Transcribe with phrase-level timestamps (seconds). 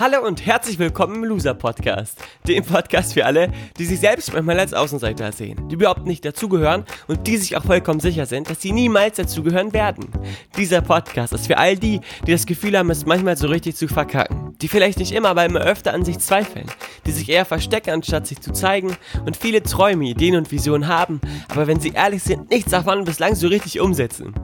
[0.00, 2.18] Hallo und herzlich willkommen im Loser Podcast,
[2.48, 6.86] dem Podcast für alle, die sich selbst manchmal als Außenseiter sehen, die überhaupt nicht dazugehören
[7.06, 10.08] und die sich auch vollkommen sicher sind, dass sie niemals dazugehören werden.
[10.56, 13.88] Dieser Podcast ist für all die, die das Gefühl haben, es manchmal so richtig zu
[13.88, 16.66] verkacken, die vielleicht nicht immer, aber immer öfter an sich zweifeln,
[17.06, 21.20] die sich eher verstecken, anstatt sich zu zeigen und viele Träume, Ideen und Visionen haben,
[21.48, 24.34] aber wenn sie ehrlich sind, nichts davon bislang so richtig umsetzen.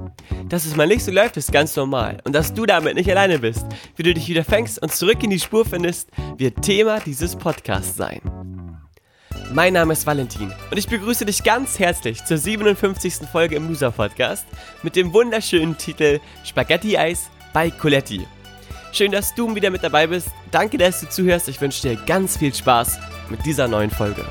[0.49, 3.39] Dass es mal nicht so läuft, ist ganz normal und dass du damit nicht alleine
[3.39, 7.37] bist, wie du dich wieder fängst und zurück in die Spur findest, wird Thema dieses
[7.37, 8.21] Podcasts sein.
[9.53, 13.29] Mein Name ist Valentin und ich begrüße dich ganz herzlich zur 57.
[13.31, 14.47] Folge im Loser Podcast
[14.83, 18.27] mit dem wunderschönen Titel Spaghetti Eis bei Coletti.
[18.97, 20.29] Schön, dass du wieder mit dabei bist.
[20.51, 21.51] Danke, dass du zuhörst.
[21.51, 24.25] Ich wünsche dir ganz viel Spaß mit dieser neuen Folge.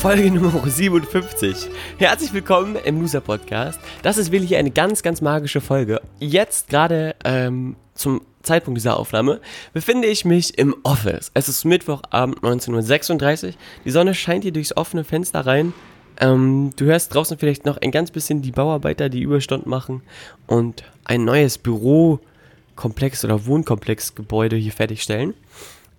[0.00, 1.68] Folge Nummer 57.
[1.98, 3.80] Herzlich willkommen im Loser Podcast.
[4.02, 6.00] Das ist wirklich eine ganz, ganz magische Folge.
[6.20, 9.40] Jetzt gerade ähm, zum Zeitpunkt dieser Aufnahme
[9.74, 11.30] befinde ich mich im Office.
[11.34, 13.52] Es ist Mittwochabend 19.36 Uhr.
[13.84, 15.74] Die Sonne scheint hier durchs offene Fenster rein.
[16.18, 20.02] Ähm, du hörst draußen vielleicht noch ein ganz bisschen die Bauarbeiter, die Überstunden machen
[20.46, 25.34] und ein neues Bürokomplex oder Wohnkomplexgebäude hier fertigstellen.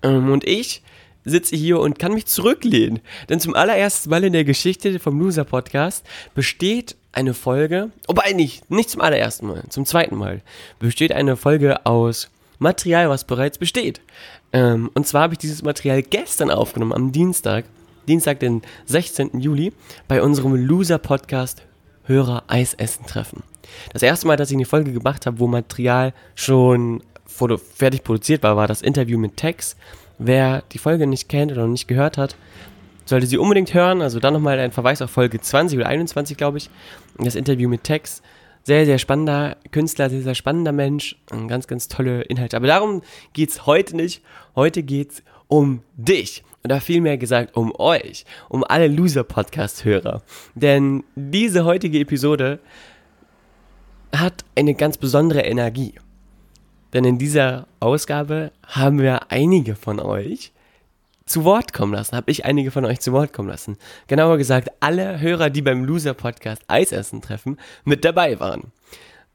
[0.01, 0.81] Ähm, und ich
[1.23, 3.01] sitze hier und kann mich zurücklehnen.
[3.29, 8.69] Denn zum allerersten Mal in der Geschichte vom Loser Podcast besteht eine Folge, wobei nicht,
[8.69, 10.41] nicht zum allerersten Mal, zum zweiten Mal,
[10.79, 12.29] besteht eine Folge aus
[12.59, 14.01] Material, was bereits besteht.
[14.53, 17.65] Ähm, und zwar habe ich dieses Material gestern aufgenommen, am Dienstag,
[18.07, 19.39] Dienstag, den 16.
[19.39, 19.73] Juli,
[20.07, 21.63] bei unserem Loser Podcast
[22.05, 23.43] Hörer Eisessen treffen.
[23.91, 27.03] Das erste Mal, dass ich eine Folge gemacht habe, wo Material schon
[27.75, 29.75] fertig produziert war, war das Interview mit Tex
[30.19, 32.35] Wer die Folge nicht kennt oder noch nicht gehört hat,
[33.05, 34.01] sollte sie unbedingt hören.
[34.01, 36.69] Also dann nochmal ein Verweis auf Folge 20 oder 21, glaube ich.
[37.17, 38.21] Das Interview mit Tex.
[38.67, 41.15] Sehr, sehr spannender Künstler, sehr, sehr spannender Mensch.
[41.31, 42.57] Und ganz, ganz tolle Inhalte.
[42.57, 44.21] Aber darum geht's heute nicht.
[44.57, 46.43] Heute geht's um dich.
[46.65, 48.25] Oder vielmehr gesagt um euch.
[48.49, 50.21] Um alle Loser-Podcast-Hörer.
[50.55, 52.59] Denn diese heutige Episode
[54.13, 55.93] hat eine ganz besondere Energie.
[56.91, 60.51] Denn in dieser Ausgabe haben wir einige von euch
[61.27, 62.15] zu Wort kommen lassen.
[62.15, 63.77] Habe ich einige von euch zu Wort kommen lassen.
[64.07, 68.71] Genauer gesagt, alle Hörer, die beim Loser Podcast Eisessen treffen, mit dabei waren.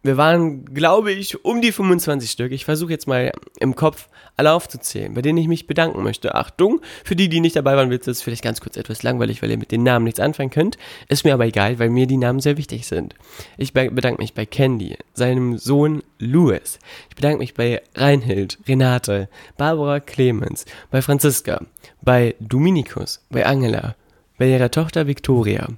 [0.05, 2.51] Wir waren, glaube ich, um die 25 Stück.
[2.51, 3.31] Ich versuche jetzt mal
[3.61, 6.35] im Kopf alle aufzuzählen, bei denen ich mich bedanken möchte.
[6.35, 9.51] Achtung, für die, die nicht dabei waren, wird es vielleicht ganz kurz etwas langweilig, weil
[9.51, 10.77] ihr mit den Namen nichts anfangen könnt.
[11.09, 13.15] Ist mir aber egal, weil mir die Namen sehr wichtig sind.
[13.59, 16.81] Ich bedanke mich bei Candy, seinem Sohn Louis.
[17.09, 21.65] Ich bedanke mich bei Reinhild, Renate, Barbara Clemens, bei Franziska,
[22.01, 23.95] bei Dominikus, bei Angela,
[24.37, 25.69] bei ihrer Tochter Victoria,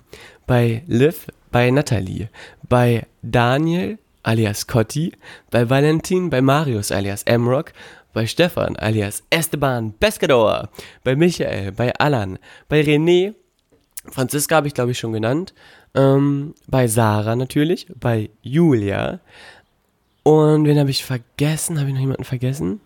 [0.47, 2.31] bei Liv, bei Natalie,
[2.69, 5.12] bei Daniel, alias Cotti,
[5.51, 7.73] bei Valentin, bei Marius alias Emrock,
[8.12, 10.69] bei Stefan alias Esteban Pescador,
[11.05, 13.35] bei Michael, bei Alan, bei René,
[14.07, 15.55] Franziska habe ich glaube ich schon genannt,
[15.95, 19.21] ähm, bei Sarah natürlich, bei Julia
[20.25, 21.79] und wen habe ich vergessen?
[21.79, 22.81] Habe ich noch jemanden vergessen?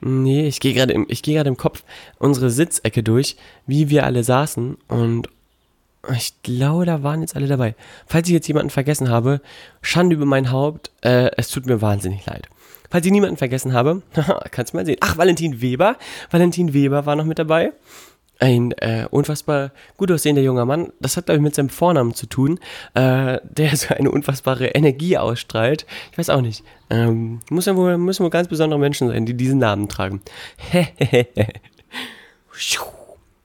[0.00, 1.84] Nee, ich gehe gerade im, ich gehe gerade im Kopf
[2.18, 3.36] unsere Sitzecke durch,
[3.66, 5.28] wie wir alle saßen und
[6.14, 7.74] ich glaube, da waren jetzt alle dabei.
[8.06, 9.40] Falls ich jetzt jemanden vergessen habe,
[9.82, 12.48] Schande über mein Haupt, äh, es tut mir wahnsinnig leid.
[12.90, 14.02] Falls ich niemanden vergessen habe,
[14.50, 14.96] kannst du mal sehen.
[15.00, 15.96] Ach, Valentin Weber.
[16.30, 17.72] Valentin Weber war noch mit dabei.
[18.40, 20.92] Ein äh, unfassbar gut aussehender junger Mann.
[20.98, 22.58] Das hat, glaube ich, mit seinem Vornamen zu tun,
[22.94, 25.84] äh, der so eine unfassbare Energie ausstrahlt.
[26.10, 26.64] Ich weiß auch nicht.
[26.88, 30.22] Ähm, muss ja wohl, müssen wohl ganz besondere Menschen sein, die diesen Namen tragen.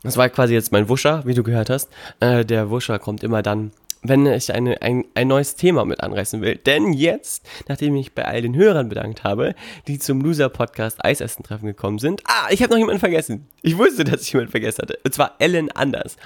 [0.05, 1.89] Das war quasi jetzt mein Wuscher, wie du gehört hast.
[2.19, 3.71] Äh, der Wuscher kommt immer dann,
[4.03, 6.57] wenn ich eine, ein, ein neues Thema mit anreißen will.
[6.57, 9.55] Denn jetzt, nachdem ich bei all den Hörern bedankt habe,
[9.87, 12.21] die zum Loser-Podcast Eisessen-Treffen gekommen sind.
[12.25, 13.47] Ah, ich habe noch jemanden vergessen.
[13.63, 14.99] Ich wusste, dass ich jemanden vergessen hatte.
[15.03, 16.17] Und zwar Ellen Anders.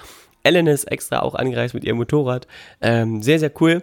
[0.44, 2.48] Ellen ist extra auch angereist mit ihrem Motorrad.
[2.81, 3.81] Ähm, sehr, sehr cool.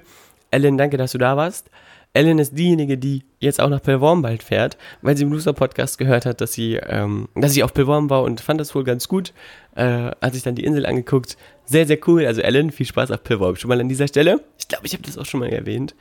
[0.50, 1.70] Ellen, danke, dass du da warst.
[2.16, 5.98] Ellen ist diejenige, die jetzt auch nach Pilworm bald fährt, weil sie im Loser Podcast
[5.98, 9.06] gehört hat, dass sie, ähm, dass sie auf Pilworm war und fand das wohl ganz
[9.06, 9.34] gut.
[9.74, 11.36] Äh, hat sich dann die Insel angeguckt.
[11.66, 12.26] Sehr, sehr cool.
[12.26, 13.56] Also Ellen, viel Spaß auf Pilworm.
[13.56, 14.40] Schon mal an dieser Stelle.
[14.58, 15.94] Ich glaube, ich habe das auch schon mal erwähnt.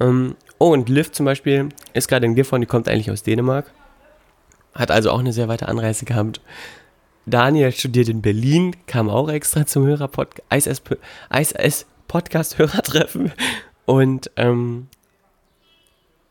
[0.00, 3.72] Ähm, oh, und Liv zum Beispiel ist gerade in Gifhorn, die kommt eigentlich aus Dänemark.
[4.74, 6.40] Hat also auch eine sehr weite Anreise gehabt.
[7.26, 13.32] Daniel studiert in Berlin, kam auch extra zum Hörer-Podcast, Podcast-Hörertreffen.
[13.86, 14.88] Und ähm,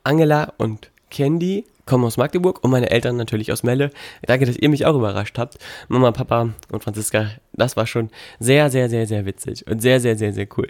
[0.04, 3.90] Angela und Candy komme aus Magdeburg und meine Eltern natürlich aus Melle.
[4.26, 5.58] Danke, dass ihr mich auch überrascht habt.
[5.88, 8.10] Mama, Papa und Franziska, das war schon
[8.40, 10.70] sehr, sehr, sehr, sehr witzig und sehr, sehr, sehr, sehr cool.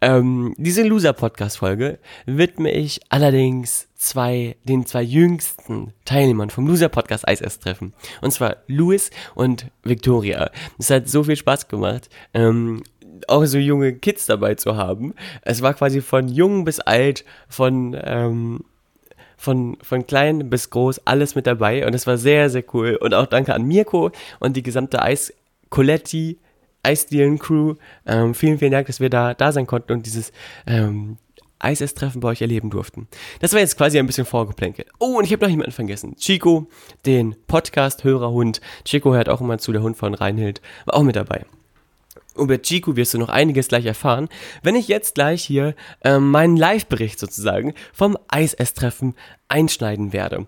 [0.00, 7.94] Ähm, diese Loser-Podcast-Folge widme ich allerdings zwei, den zwei jüngsten Teilnehmern vom Loser-Podcast Eis-Treffen.
[8.20, 10.50] Und zwar Louis und Victoria.
[10.78, 12.08] Es hat so viel Spaß gemacht.
[12.32, 12.82] Ähm,
[13.28, 15.14] auch so junge Kids dabei zu haben.
[15.42, 18.64] Es war quasi von jung bis alt, von ähm,
[19.36, 22.96] von, von klein bis groß alles mit dabei und es war sehr, sehr cool.
[22.96, 24.10] Und auch danke an Mirko
[24.40, 25.34] und die gesamte Eis
[25.68, 26.38] Coletti
[26.82, 27.74] Eisdielen-Crew.
[28.06, 30.32] Ähm, vielen, vielen Dank, dass wir da, da sein konnten und dieses
[30.66, 31.16] ähm,
[31.58, 33.08] Eisesstreffen bei euch erleben durften.
[33.40, 34.88] Das war jetzt quasi ein bisschen vorgeplänkelt.
[34.98, 36.16] Oh, und ich habe noch jemanden vergessen.
[36.16, 36.66] Chico,
[37.06, 38.60] den Podcast-Hörerhund.
[38.84, 41.46] Chico hört auch immer zu, der Hund von Reinhild, war auch mit dabei.
[42.36, 44.28] Über Chiku wirst du noch einiges gleich erfahren,
[44.62, 49.14] wenn ich jetzt gleich hier ähm, meinen Live-Bericht sozusagen vom Eisesstreffen
[49.48, 50.46] einschneiden werde.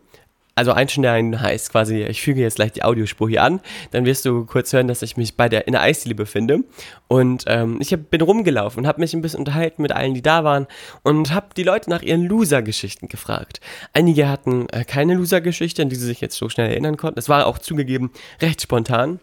[0.58, 3.60] Also einschneiden heißt quasi, ich füge jetzt gleich die Audiospur hier an,
[3.90, 6.60] dann wirst du kurz hören, dass ich mich bei der in der Eisdiele befinde
[7.08, 10.22] und ähm, ich hab, bin rumgelaufen und habe mich ein bisschen unterhalten mit allen, die
[10.22, 10.66] da waren
[11.02, 13.60] und habe die Leute nach ihren Loser-Geschichten gefragt.
[13.92, 17.18] Einige hatten äh, keine Loser-Geschichte, an die sie sich jetzt so schnell erinnern konnten.
[17.18, 18.10] Es war auch zugegeben
[18.40, 19.20] recht spontan.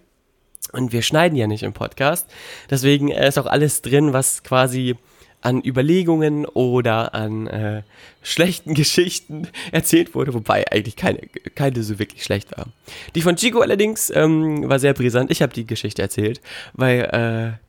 [0.74, 2.28] Und wir schneiden ja nicht im Podcast.
[2.70, 4.96] Deswegen ist auch alles drin, was quasi
[5.42, 7.84] an Überlegungen oder an äh,
[8.22, 11.20] schlechten Geschichten erzählt wurde, wobei eigentlich keine,
[11.56, 12.68] keine so wirklich schlecht war.
[13.16, 15.32] Die von Chico allerdings ähm, war sehr brisant.
[15.32, 16.42] Ich habe die Geschichte erzählt,
[16.74, 17.60] weil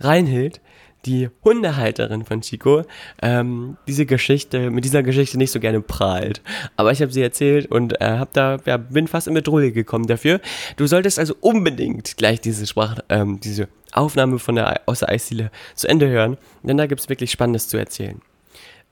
[0.00, 0.60] äh, Reinhild
[1.06, 2.82] die Hundehalterin von Chico,
[3.22, 6.42] ähm, diese Geschichte, mit dieser Geschichte nicht so gerne prahlt.
[6.76, 10.06] Aber ich habe sie erzählt und äh, hab da, ja, bin fast in Bedrohung gekommen
[10.06, 10.40] dafür.
[10.76, 15.50] Du solltest also unbedingt gleich diese Sprach, ähm, diese Aufnahme von der, aus der Eisdiele
[15.74, 18.20] zu Ende hören, denn da gibt's wirklich Spannendes zu erzählen.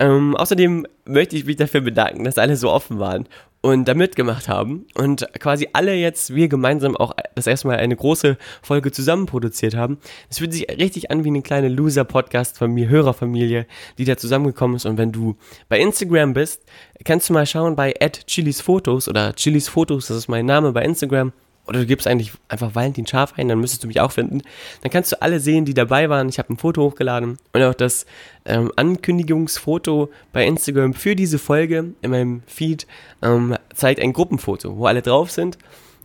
[0.00, 3.26] Ähm, außerdem möchte ich mich dafür bedanken, dass alle so offen waren
[3.60, 7.96] und da mitgemacht haben und quasi alle jetzt, wir gemeinsam auch das erste Mal eine
[7.96, 9.98] große Folge zusammen produziert haben.
[10.30, 13.66] Es fühlt sich richtig an wie eine kleine Loser-Podcast-Familie, Hörerfamilie,
[13.98, 14.86] die da zusammengekommen ist.
[14.86, 15.36] Und wenn du
[15.68, 16.62] bei Instagram bist,
[17.04, 17.94] kannst du mal schauen bei
[18.26, 21.32] @chilisfotos oder Chilis Fotos, das ist mein Name bei Instagram
[21.68, 24.42] oder du gibst eigentlich einfach Valentin Scharf ein, dann müsstest du mich auch finden.
[24.82, 26.28] Dann kannst du alle sehen, die dabei waren.
[26.28, 28.06] Ich habe ein Foto hochgeladen und auch das
[28.44, 32.86] ähm, Ankündigungsfoto bei Instagram für diese Folge in meinem Feed
[33.22, 35.58] ähm, zeigt ein Gruppenfoto, wo alle drauf sind.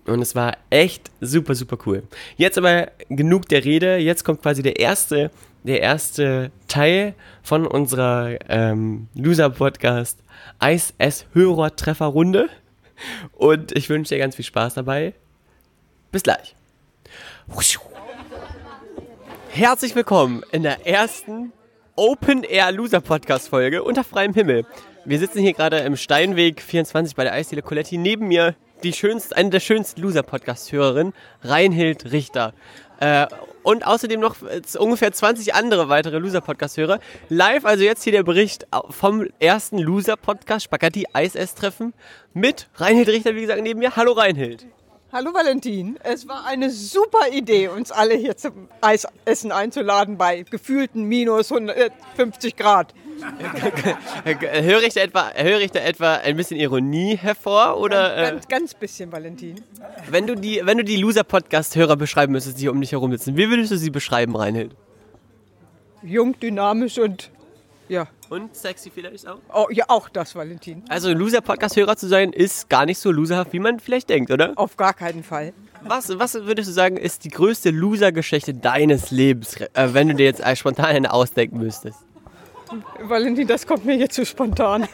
[0.05, 2.03] Und es war echt super, super cool.
[2.35, 3.97] Jetzt aber genug der Rede.
[3.97, 5.31] Jetzt kommt quasi der erste,
[5.63, 10.19] der erste Teil von unserer ähm, Loser-Podcast
[10.59, 12.49] Eis-Ess-Hörer-Treffer-Runde.
[13.31, 15.13] Und ich wünsche dir ganz viel Spaß dabei.
[16.13, 16.55] Bis gleich.
[19.49, 21.51] Herzlich willkommen in der ersten
[21.95, 24.63] Open Air Loser Podcast Folge unter freiem Himmel.
[25.05, 27.97] Wir sitzen hier gerade im Steinweg 24 bei der Eisdiele Coletti.
[27.97, 32.53] Neben mir die schönste, eine der schönsten Loser Podcast Hörerinnen, Reinhild Richter.
[32.99, 33.25] Äh,
[33.63, 34.35] und außerdem noch
[34.77, 36.99] ungefähr 20 andere weitere Loser-Podcast-Hörer.
[37.29, 41.95] Live, also jetzt hier der Bericht vom ersten Loser-Podcast, Spaghetti Eis-Ess-Treffen
[42.35, 43.95] mit Reinhild Richter, wie gesagt, neben mir.
[43.95, 44.67] Hallo Reinhild.
[45.13, 51.03] Hallo Valentin, es war eine super Idee, uns alle hier zum Eisessen einzuladen bei gefühlten
[51.03, 52.95] minus 150 Grad.
[54.25, 57.79] höre, ich da etwa, höre ich da etwa ein bisschen Ironie hervor?
[57.79, 59.61] Oder, ganz, ganz, ganz bisschen, Valentin.
[60.09, 63.37] Wenn du die, wenn du die Loser-Podcast-Hörer beschreiben müsstest, die hier um dich herum sitzen,
[63.37, 64.75] wie würdest du sie beschreiben, Reinhild?
[66.01, 67.29] Jung, dynamisch und
[67.93, 68.07] ja.
[68.29, 69.37] Und sexy vielleicht auch?
[69.53, 70.83] Oh, ja, auch das, Valentin.
[70.89, 74.53] Also Loser-Podcast-Hörer zu sein, ist gar nicht so loserhaft, wie man vielleicht denkt, oder?
[74.55, 75.53] Auf gar keinen Fall.
[75.83, 80.25] Was, was würdest du sagen, ist die größte Loser-Geschichte deines Lebens, äh, wenn du dir
[80.25, 81.99] jetzt spontan eine ausdenken müsstest?
[83.01, 84.87] Valentin, das kommt mir jetzt zu spontan.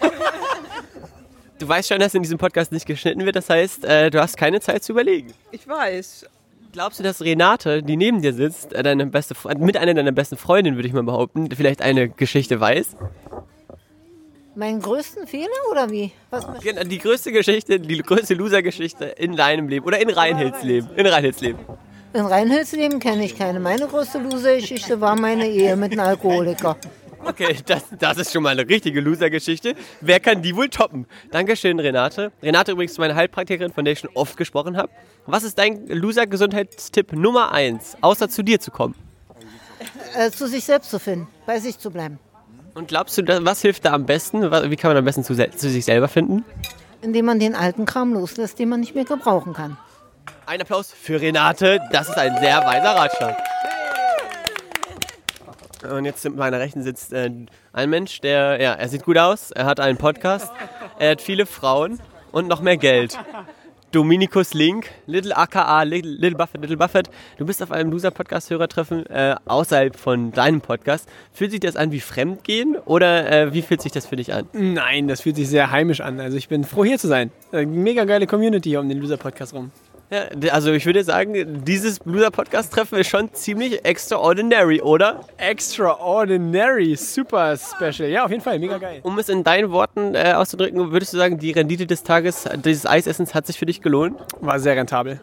[1.59, 4.37] Du weißt schon, dass in diesem Podcast nicht geschnitten wird, das heißt, äh, du hast
[4.37, 5.33] keine Zeit zu überlegen.
[5.51, 6.25] Ich weiß.
[6.71, 10.37] Glaubst du, dass Renate, die neben dir sitzt, äh, deine beste, mit einer deiner besten
[10.37, 12.95] Freundinnen, würde ich mal behaupten, vielleicht eine Geschichte weiß?
[14.55, 16.11] Meinen größten Fehler oder wie?
[16.29, 20.89] Was genau, die größte Geschichte, die größte Loser-Geschichte in deinem Leben oder in Reinhilds Leben.
[20.95, 21.59] In Reinhilds Leben.
[22.13, 23.59] In Reinhilds Leben kenne ich keine.
[23.59, 26.77] Meine größte Loser-Geschichte war meine Ehe mit einem Alkoholiker.
[27.25, 29.75] Okay, das, das ist schon mal eine richtige Loser-Geschichte.
[30.01, 31.05] Wer kann die wohl toppen?
[31.31, 32.31] Dankeschön, Renate.
[32.41, 34.89] Renate übrigens meine Heilpraktikerin, von der ich schon oft gesprochen habe.
[35.25, 38.95] Was ist dein Loser-Gesundheitstipp Nummer eins, außer zu dir zu kommen?
[40.15, 42.19] Äh, zu sich selbst zu finden, bei sich zu bleiben.
[42.73, 44.41] Und glaubst du, was hilft da am besten?
[44.41, 46.45] Wie kann man am besten zu, zu sich selber finden?
[47.01, 49.77] Indem man den alten Kram loslässt, den man nicht mehr gebrauchen kann.
[50.45, 51.79] Ein Applaus für Renate.
[51.91, 53.37] Das ist ein sehr weiser Ratschlag.
[55.83, 57.31] Und jetzt zu meiner Rechten sitzt äh,
[57.73, 60.51] ein Mensch, der, ja, er sieht gut aus, er hat einen Podcast,
[60.97, 61.99] er hat viele Frauen
[62.31, 63.17] und noch mehr Geld.
[63.91, 67.09] Dominikus Link, Little aka Little, Little Buffett, Little Buffett.
[67.37, 71.09] Du bist auf einem Loser-Podcast-Hörertreffen äh, außerhalb von deinem Podcast.
[71.33, 74.47] Fühlt sich das an wie Fremdgehen oder äh, wie fühlt sich das für dich an?
[74.53, 76.19] Nein, das fühlt sich sehr heimisch an.
[76.19, 77.31] Also ich bin froh hier zu sein.
[77.51, 79.71] Äh, Mega geile Community hier um den Loser-Podcast rum.
[80.11, 85.23] Ja, also ich würde sagen, dieses Loser-Podcast-Treffen ist schon ziemlich extraordinary, oder?
[85.37, 88.09] Extraordinary, super special.
[88.09, 89.01] Ja, auf jeden Fall, mega geil.
[89.03, 92.87] Um es in deinen Worten äh, auszudrücken, würdest du sagen, die Rendite des Tages, dieses
[92.87, 94.19] Eisessens hat sich für dich gelohnt?
[94.41, 95.19] War sehr rentabel.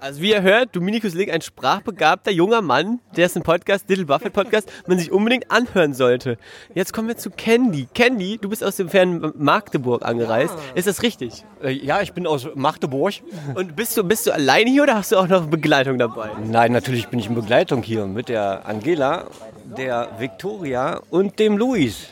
[0.00, 4.70] Also wie ihr hört, Dominikus Link, ein sprachbegabter junger Mann, dessen Podcast, Little Buffett Podcast,
[4.86, 6.38] man sich unbedingt anhören sollte.
[6.74, 7.86] Jetzt kommen wir zu Candy.
[7.94, 10.54] Candy, du bist aus dem fernen Magdeburg angereist.
[10.74, 11.44] Ist das richtig?
[11.62, 13.12] Äh, Ja, ich bin aus Magdeburg.
[13.54, 16.30] Und bist du, bist du alleine hier oder hast du auch noch Begleitung dabei?
[16.44, 19.26] Nein, natürlich bin ich in Begleitung hier mit der Angela,
[19.64, 22.08] der Victoria und dem Luis.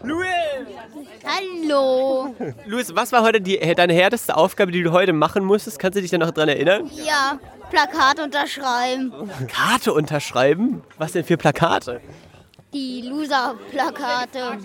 [1.24, 2.34] Hallo.
[2.66, 5.78] Luis, was war heute die, deine härteste Aufgabe, die du heute machen musstest?
[5.78, 6.90] Kannst du dich da noch dran erinnern?
[7.06, 7.38] Ja,
[7.70, 9.12] Plakat unterschreiben.
[9.48, 10.82] Karte unterschreiben?
[10.96, 12.00] Was denn für Plakate?
[12.72, 14.58] Die Loser-Plakate.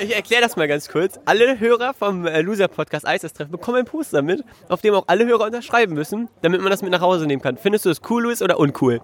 [0.00, 1.18] Ich erkläre das mal ganz kurz.
[1.24, 5.46] Alle Hörer vom äh, Loser-Podcast Eisestreffen bekommen ein Poster mit, auf dem auch alle Hörer
[5.46, 7.56] unterschreiben müssen, damit man das mit nach Hause nehmen kann.
[7.56, 9.00] Findest du das cool, Luis, oder uncool?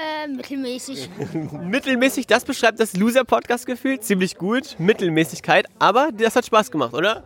[0.00, 1.08] Äh, mittelmäßig.
[1.52, 4.00] Mittelmäßig, das beschreibt das Loser-Podcast-Gefühl.
[4.00, 4.76] Ziemlich gut.
[4.78, 7.22] Mittelmäßigkeit, aber das hat Spaß gemacht, oder?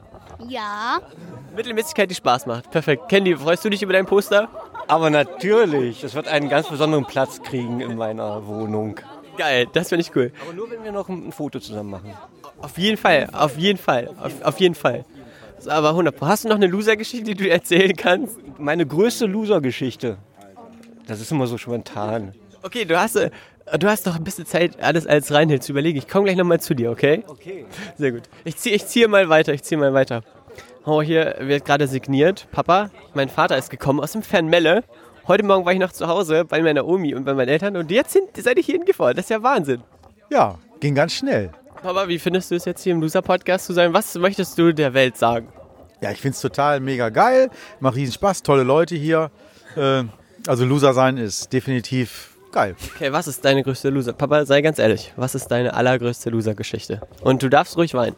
[0.48, 1.00] Ja.
[1.54, 2.70] Mittelmäßigkeit, die Spaß macht.
[2.70, 3.08] Perfekt.
[3.08, 4.48] Candy, freust du dich über dein Poster?
[4.88, 8.96] Aber natürlich, es wird einen ganz besonderen Platz kriegen in meiner Wohnung.
[9.36, 10.32] Geil, das finde ich cool.
[10.42, 12.14] Aber nur, wenn wir noch ein Foto zusammen machen.
[12.58, 15.04] Auf jeden Fall, auf jeden Fall, auf, auf jeden Fall.
[15.66, 16.26] Aber 100 Pro.
[16.26, 18.36] Hast du noch eine Loser-Geschichte, die du erzählen kannst?
[18.58, 20.18] Meine größte Loser-Geschichte.
[21.06, 22.34] Das ist immer so spontan.
[22.64, 23.30] Okay, du hast, äh,
[23.78, 25.98] du hast noch ein bisschen Zeit, alles als Reinhild zu überlegen.
[25.98, 27.22] Ich komme gleich nochmal zu dir, okay?
[27.26, 27.66] Okay.
[27.98, 28.22] Sehr gut.
[28.44, 30.22] Ich ziehe ich ziehe mal weiter, ich ziehe mal weiter.
[30.86, 32.48] Oh, hier wird gerade signiert.
[32.52, 34.82] Papa, mein Vater ist gekommen aus dem Fernmelle.
[35.28, 37.90] Heute Morgen war ich noch zu Hause bei meiner Omi und bei meinen Eltern und
[37.90, 39.14] jetzt sind, seid ihr hier hingefahren.
[39.14, 39.82] Das ist ja Wahnsinn.
[40.30, 41.50] Ja, ging ganz schnell.
[41.82, 43.92] Papa, wie findest du es jetzt hier im Loser-Podcast zu sein?
[43.92, 45.48] Was möchtest du der Welt sagen?
[46.00, 47.50] Ja, ich finde es total mega geil.
[47.80, 49.30] Macht riesen Spaß, tolle Leute hier.
[49.76, 50.04] Äh,
[50.46, 52.76] also Loser sein ist definitiv geil.
[52.94, 54.12] Okay, was ist deine größte Loser?
[54.12, 57.02] Papa, sei ganz ehrlich, was ist deine allergrößte Loser-Geschichte?
[57.20, 58.16] Und du darfst ruhig weinen.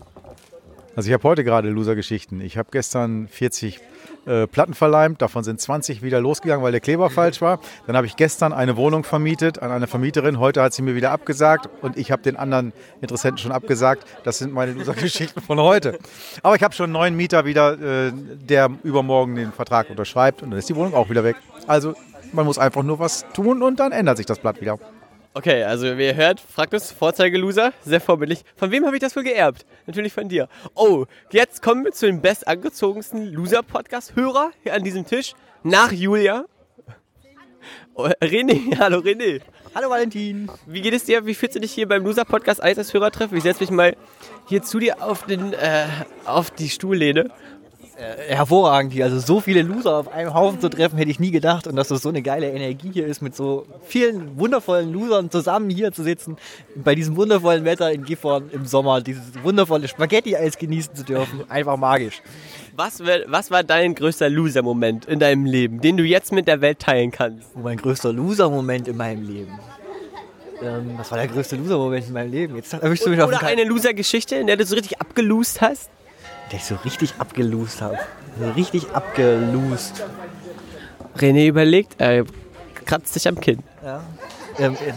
[0.94, 2.40] Also ich habe heute gerade Loser-Geschichten.
[2.40, 3.80] Ich habe gestern 40
[4.26, 7.60] äh, Platten verleimt, davon sind 20 wieder losgegangen, weil der Kleber falsch war.
[7.86, 10.38] Dann habe ich gestern eine Wohnung vermietet an eine Vermieterin.
[10.38, 14.04] Heute hat sie mir wieder abgesagt und ich habe den anderen Interessenten schon abgesagt.
[14.24, 15.98] Das sind meine Loser-Geschichten von heute.
[16.42, 20.50] Aber ich habe schon einen neuen Mieter wieder, äh, der übermorgen den Vertrag unterschreibt und
[20.50, 21.36] dann ist die Wohnung auch wieder weg.
[21.66, 21.94] Also
[22.36, 24.78] man muss einfach nur was tun und dann ändert sich das Blatt wieder.
[25.34, 28.42] Okay, also wie ihr hört, Fragnis, Vorzeigeloser, sehr vorbildlich.
[28.56, 29.66] Von wem habe ich das wohl geerbt?
[29.86, 30.48] Natürlich von dir.
[30.74, 35.34] Oh, jetzt kommen wir zu den bestangezogensten Loser-Podcast-Hörer hier an diesem Tisch.
[35.62, 36.46] Nach Julia.
[37.94, 39.40] Oh, René, hallo René.
[39.74, 40.50] Hallo Valentin.
[40.64, 41.26] Wie geht es dir?
[41.26, 43.36] Wie fühlst du dich hier beim Loser-Podcast Eis als Hörertreffen?
[43.36, 43.94] Ich setze mich mal
[44.46, 45.86] hier zu dir auf, den, äh,
[46.24, 47.30] auf die Stuhllehne.
[48.28, 49.04] Hervorragend hier.
[49.04, 51.66] Also so viele Loser auf einem Haufen zu treffen, hätte ich nie gedacht.
[51.66, 55.70] Und dass das so eine geile Energie hier ist, mit so vielen wundervollen Losern zusammen
[55.70, 56.36] hier zu sitzen,
[56.74, 61.44] bei diesem wundervollen Wetter in Gifhorn im Sommer, dieses wundervolle Spaghetti-Eis genießen zu dürfen.
[61.48, 62.20] Einfach magisch.
[62.76, 66.60] Was, wär- was war dein größter Loser-Moment in deinem Leben, den du jetzt mit der
[66.60, 67.54] Welt teilen kannst?
[67.56, 69.58] Und mein größter Loser-Moment in meinem Leben.
[70.62, 72.56] Ähm, was war der größte Loser-Moment in meinem Leben?
[72.56, 75.88] Jetzt erwischst du mich auf Oder eine Loser-Geschichte, in der du so richtig abgelost hast?
[76.50, 77.98] Der ich so richtig abgelost habe.
[78.38, 80.04] So richtig abgelost.
[81.16, 82.24] René überlegt, er
[82.84, 83.62] kratzt sich am Kinn.
[83.82, 84.02] Ja.
[84.58, 84.94] Ähm, ähm,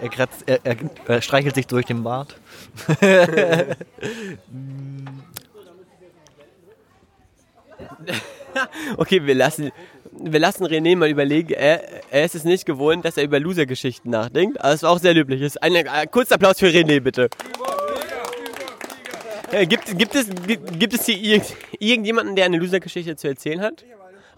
[0.00, 0.76] er, kratzt, er, er,
[1.06, 2.36] er streichelt sich durch den Bart.
[8.96, 9.70] Okay, wir lassen,
[10.12, 11.52] wir lassen René mal überlegen.
[11.52, 14.60] Er, er ist es nicht gewohnt, dass er über Loser-Geschichten nachdenkt.
[14.60, 15.62] Aber es war auch sehr löblich.
[15.62, 17.28] Ein, ein kurzer Applaus für René, bitte.
[19.52, 23.60] Äh, gibt, gibt, es, gibt, gibt es hier irgend, irgendjemanden, der eine Loser-Geschichte zu erzählen
[23.60, 23.84] hat?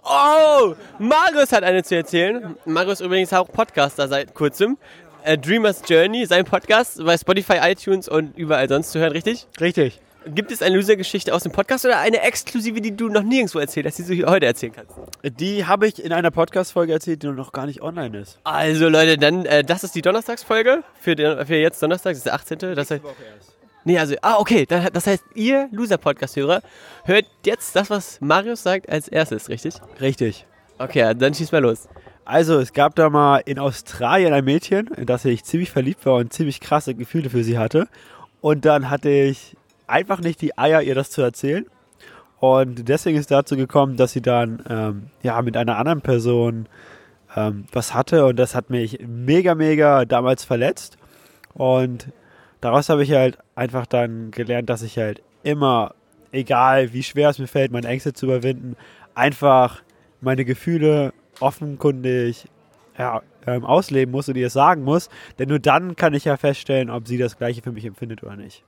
[0.05, 2.57] Oh, Marius hat eine zu erzählen.
[2.65, 4.79] Marius ist übrigens auch Podcaster seit kurzem.
[5.23, 9.47] Äh, Dreamers Journey, sein Podcast bei Spotify, iTunes und überall sonst zu hören, richtig?
[9.61, 10.01] Richtig.
[10.27, 13.87] Gibt es eine Loser-Geschichte aus dem Podcast oder eine exklusive, die du noch nirgendwo erzählt
[13.87, 14.95] hast, die du hier heute erzählen kannst?
[15.41, 18.39] Die habe ich in einer Podcast-Folge erzählt, die noch gar nicht online ist.
[18.45, 22.27] Also Leute, dann, äh, das ist die Donnerstagsfolge für, den, für jetzt Donnerstag, das ist
[22.27, 22.59] der 18.
[22.75, 23.03] Das heißt,
[23.85, 26.63] nee, also, ah, okay, das heißt, ihr Loser-Podcast-Hörer
[27.05, 29.75] hört jetzt das, was Marius sagt, als erstes, richtig?
[30.01, 30.47] Richtig.
[30.79, 31.89] Okay, dann schieß mal los.
[32.25, 36.15] Also, es gab da mal in Australien ein Mädchen, in das ich ziemlich verliebt war
[36.15, 37.89] und ziemlich krasse Gefühle für sie hatte.
[38.41, 41.67] Und dann hatte ich einfach nicht die Eier, ihr das zu erzählen.
[42.39, 46.67] Und deswegen ist dazu gekommen, dass sie dann ähm, ja mit einer anderen Person
[47.37, 50.97] ähm, was hatte und das hat mich mega, mega damals verletzt.
[51.55, 52.09] Und
[52.63, 55.95] daraus habe ich halt einfach dann gelernt, dass ich halt immer,
[56.31, 58.77] egal wie schwer es mir fällt, meine Ängste zu überwinden,
[59.15, 59.83] einfach
[60.23, 62.47] meine Gefühle offenkundig
[62.97, 65.11] ja, ähm, ausleben muss und ihr es sagen muss.
[65.39, 68.37] Denn nur dann kann ich ja feststellen, ob sie das Gleiche für mich empfindet oder
[68.37, 68.65] nicht.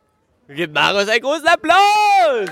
[0.48, 2.50] Gebt Marius einen großen Applaus!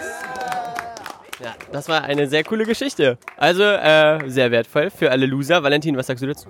[1.43, 3.19] Ja, das war eine sehr coole Geschichte.
[3.37, 5.63] Also äh, sehr wertvoll für alle Loser.
[5.63, 6.49] Valentin, was sagst du dazu?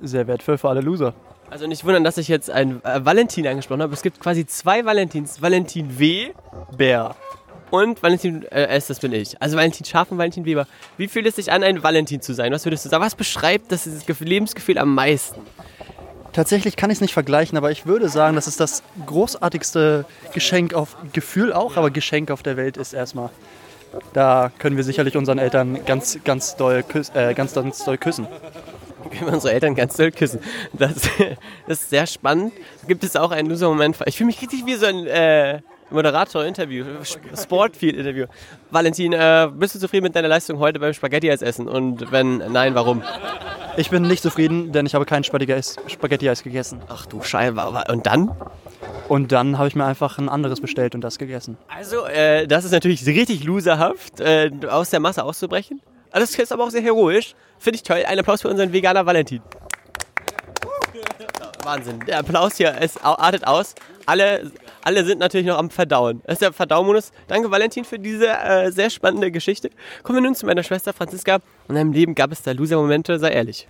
[0.00, 1.14] Sehr wertvoll für alle Loser.
[1.50, 3.92] Also nicht wundern, dass ich jetzt einen äh, Valentin angesprochen habe.
[3.94, 5.40] Es gibt quasi zwei Valentins.
[5.40, 6.32] Valentin W.
[6.76, 7.14] Bär.
[7.70, 8.88] und Valentin äh, S.
[8.88, 9.40] Das bin ich.
[9.40, 10.66] Also Valentin Scharf und Valentin Weber.
[10.96, 12.52] Wie fühlt es sich an, ein Valentin zu sein?
[12.52, 13.04] Was würdest du sagen?
[13.04, 15.40] Was beschreibt das Gef- Lebensgefühl am meisten?
[16.32, 20.74] Tatsächlich kann ich es nicht vergleichen, aber ich würde sagen, dass es das großartigste Geschenk
[20.74, 23.30] auf Gefühl auch, aber Geschenk auf der Welt ist erstmal.
[24.12, 28.26] Da können wir sicherlich unseren Eltern ganz, ganz doll, küss, äh, ganz, ganz doll küssen.
[29.10, 30.40] Können wir unsere Eltern ganz doll küssen.
[30.72, 31.10] Das, das
[31.66, 32.52] ist sehr spannend.
[32.86, 33.96] Gibt es auch einen Loser-Moment?
[34.06, 38.26] Ich fühle mich richtig wie so ein äh, Moderator-Interview, Sportfield-Interview.
[38.70, 41.68] Valentin, äh, bist du zufrieden mit deiner Leistung heute beim Spaghetti-Eis essen?
[41.68, 43.02] Und wenn nein, warum?
[43.76, 46.80] Ich bin nicht zufrieden, denn ich habe kein Spaghetti-Eis Spaghetti gegessen.
[46.88, 47.54] Ach du Scheiße.
[47.88, 48.30] Und dann?
[49.08, 51.56] Und dann habe ich mir einfach ein anderes bestellt und das gegessen.
[51.68, 55.80] Also, äh, das ist natürlich richtig loserhaft, äh, aus der Masse auszubrechen.
[56.14, 57.34] Das ist aber auch sehr heroisch.
[57.58, 58.02] Finde ich toll.
[58.06, 59.42] Ein Applaus für unseren Veganer Valentin.
[61.64, 62.00] Wahnsinn.
[62.06, 63.74] Der Applaus hier au- artet aus.
[64.06, 64.50] Alle,
[64.82, 66.20] alle sind natürlich noch am Verdauen.
[66.26, 67.10] Das ist der Verdaumodus.
[67.26, 69.70] Danke, Valentin, für diese äh, sehr spannende Geschichte.
[70.02, 71.38] Kommen wir nun zu meiner Schwester Franziska.
[71.68, 73.66] In deinem Leben gab es da Loser-Momente, sei ehrlich.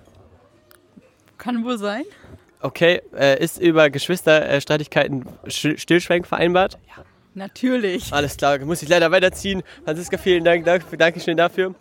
[1.38, 2.02] Kann wohl sein.
[2.60, 6.78] Okay, äh, ist über Geschwisterstreitigkeiten Sch- Stillschweigen vereinbart?
[6.88, 7.04] Ja.
[7.36, 8.12] Natürlich.
[8.12, 9.62] Alles klar, muss ich leider weiterziehen.
[9.84, 11.74] Franziska, vielen Dank, danke, danke schön dafür.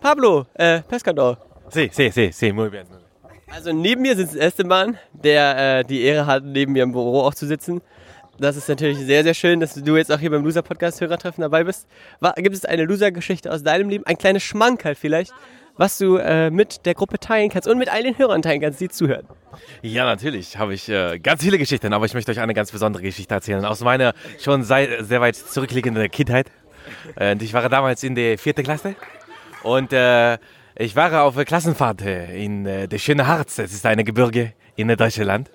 [0.00, 1.38] Pablo, äh, Pescador.
[1.70, 2.86] Sí, sí, sí, sí, muy bien.
[3.50, 7.34] Also neben mir sitzt Esteban, der äh, die Ehre hat, neben mir im Büro auch
[7.34, 7.80] zu sitzen.
[8.38, 11.88] Das ist natürlich sehr, sehr schön, dass du jetzt auch hier beim Loser-Podcast-Hörertreffen dabei bist.
[12.20, 14.04] Wa- gibt es eine Loser-Geschichte aus deinem Leben?
[14.06, 15.32] Ein kleines Schmankerl vielleicht,
[15.76, 18.80] was du äh, mit der Gruppe teilen kannst und mit all den Hörern teilen kannst,
[18.80, 19.26] die zuhören.
[19.82, 23.02] Ja, natürlich habe ich äh, ganz viele Geschichten, aber ich möchte euch eine ganz besondere
[23.02, 26.50] Geschichte erzählen aus meiner schon sehr weit zurückliegenden Kindheit.
[27.18, 28.94] Äh, ich war damals in der vierten Klasse
[29.62, 30.38] und äh,
[30.76, 33.56] ich war auf der Klassenfahrt äh, in äh, der schöne Harz.
[33.56, 35.50] Das ist eine Gebirge in Deutschland.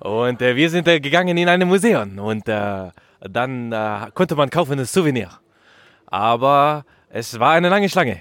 [0.00, 2.88] Und äh, wir sind äh, gegangen in ein Museum und äh,
[3.20, 5.28] dann äh, konnte man kaufen ein Souvenir.
[6.06, 8.20] Aber es war eine lange Schlange.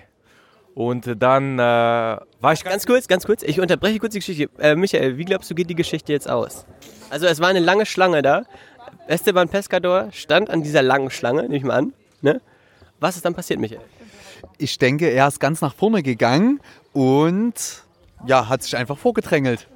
[0.76, 4.76] Und dann war ich Ganz kurz, ganz kurz, ich unterbreche kurz die Geschichte.
[4.76, 6.66] Michael, wie glaubst du, geht die Geschichte jetzt aus?
[7.10, 8.44] Also es war eine lange Schlange da.
[9.08, 11.94] Esteban Pescador stand an dieser langen Schlange, nehme ich mal an.
[12.22, 12.40] Ne?
[13.00, 13.82] Was ist dann passiert, Michael?
[14.62, 16.60] Ich denke, er ist ganz nach vorne gegangen
[16.92, 17.54] und
[18.26, 19.70] ja, hat sich einfach vorgedrängelt.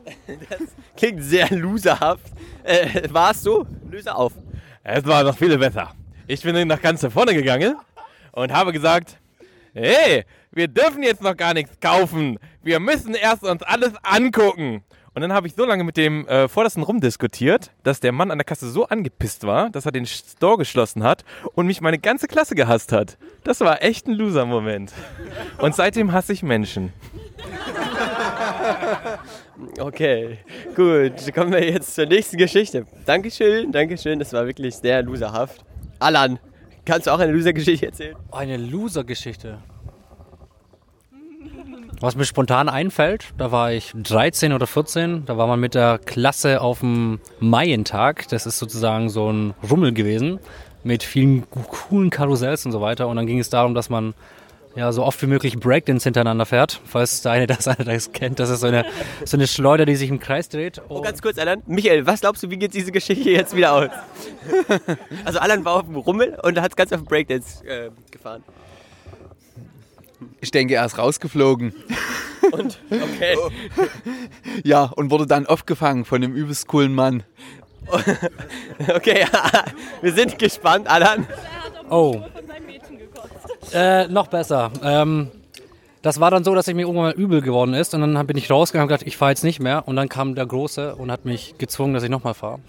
[0.98, 2.26] Klingt sehr loserhaft.
[2.64, 3.66] Äh, war es so?
[3.90, 4.34] Löse auf.
[4.84, 5.94] Es war noch viel besser.
[6.28, 7.78] Ich bin nach ganz vorne gegangen
[8.34, 9.18] und habe gesagt,
[9.74, 12.38] hey, wir dürfen jetzt noch gar nichts kaufen.
[12.62, 14.84] Wir müssen erst uns alles angucken.
[15.16, 18.40] Und dann habe ich so lange mit dem äh, Vordersten rumdiskutiert, dass der Mann an
[18.40, 21.24] der Kasse so angepisst war, dass er den Store geschlossen hat
[21.54, 23.18] und mich meine ganze Klasse gehasst hat.
[23.44, 24.92] Das war echt ein Loser-Moment.
[25.60, 26.94] Und seitdem hasse ich Menschen.
[29.80, 30.40] Okay,
[30.76, 31.34] gut.
[31.34, 32.86] Kommen wir jetzt zur nächsten Geschichte.
[33.06, 34.20] Dankeschön, Dankeschön.
[34.20, 35.64] Das war wirklich sehr loserhaft.
[36.00, 36.40] Alan,
[36.86, 38.16] kannst du auch eine Loser-Geschichte erzählen?
[38.32, 39.60] Eine Loser-Geschichte.
[42.04, 46.02] Was mir spontan einfällt, da war ich 13 oder 14, da war man mit der
[46.04, 48.28] Klasse auf dem Maientag.
[48.28, 50.40] Das ist sozusagen so ein Rummel gewesen
[50.84, 53.08] mit vielen coolen Karussells und so weiter.
[53.08, 54.16] Und dann ging es darum, dass man
[54.76, 56.82] ja so oft wie möglich Breakdance hintereinander fährt.
[56.84, 58.84] Falls der eine das, eine das kennt, das ist so eine,
[59.24, 60.82] so eine Schleuder, die sich im Kreis dreht.
[60.90, 61.64] Oh, ganz kurz, Alan.
[61.68, 63.90] Michael, was glaubst du, wie geht diese Geschichte jetzt wieder aus?
[65.24, 68.44] also Alan war auf dem Rummel und hat ganz auf Breakdance äh, gefahren.
[70.42, 71.74] Ich denke, er ist rausgeflogen.
[72.52, 73.36] Und, okay.
[74.64, 77.24] Ja, und wurde dann aufgefangen von dem übelst coolen Mann.
[78.96, 79.26] Okay,
[80.02, 81.28] wir sind gespannt, Alan.
[81.90, 82.22] Oh.
[83.74, 84.72] Äh, noch besser.
[84.84, 85.32] Ähm,
[86.02, 88.38] das war dann so, dass ich mir irgendwann mal übel geworden ist und dann bin
[88.38, 89.88] ich rausgegangen und gedacht, ich fahre jetzt nicht mehr.
[89.88, 92.60] Und dann kam der Große und hat mich gezwungen, dass ich nochmal fahre.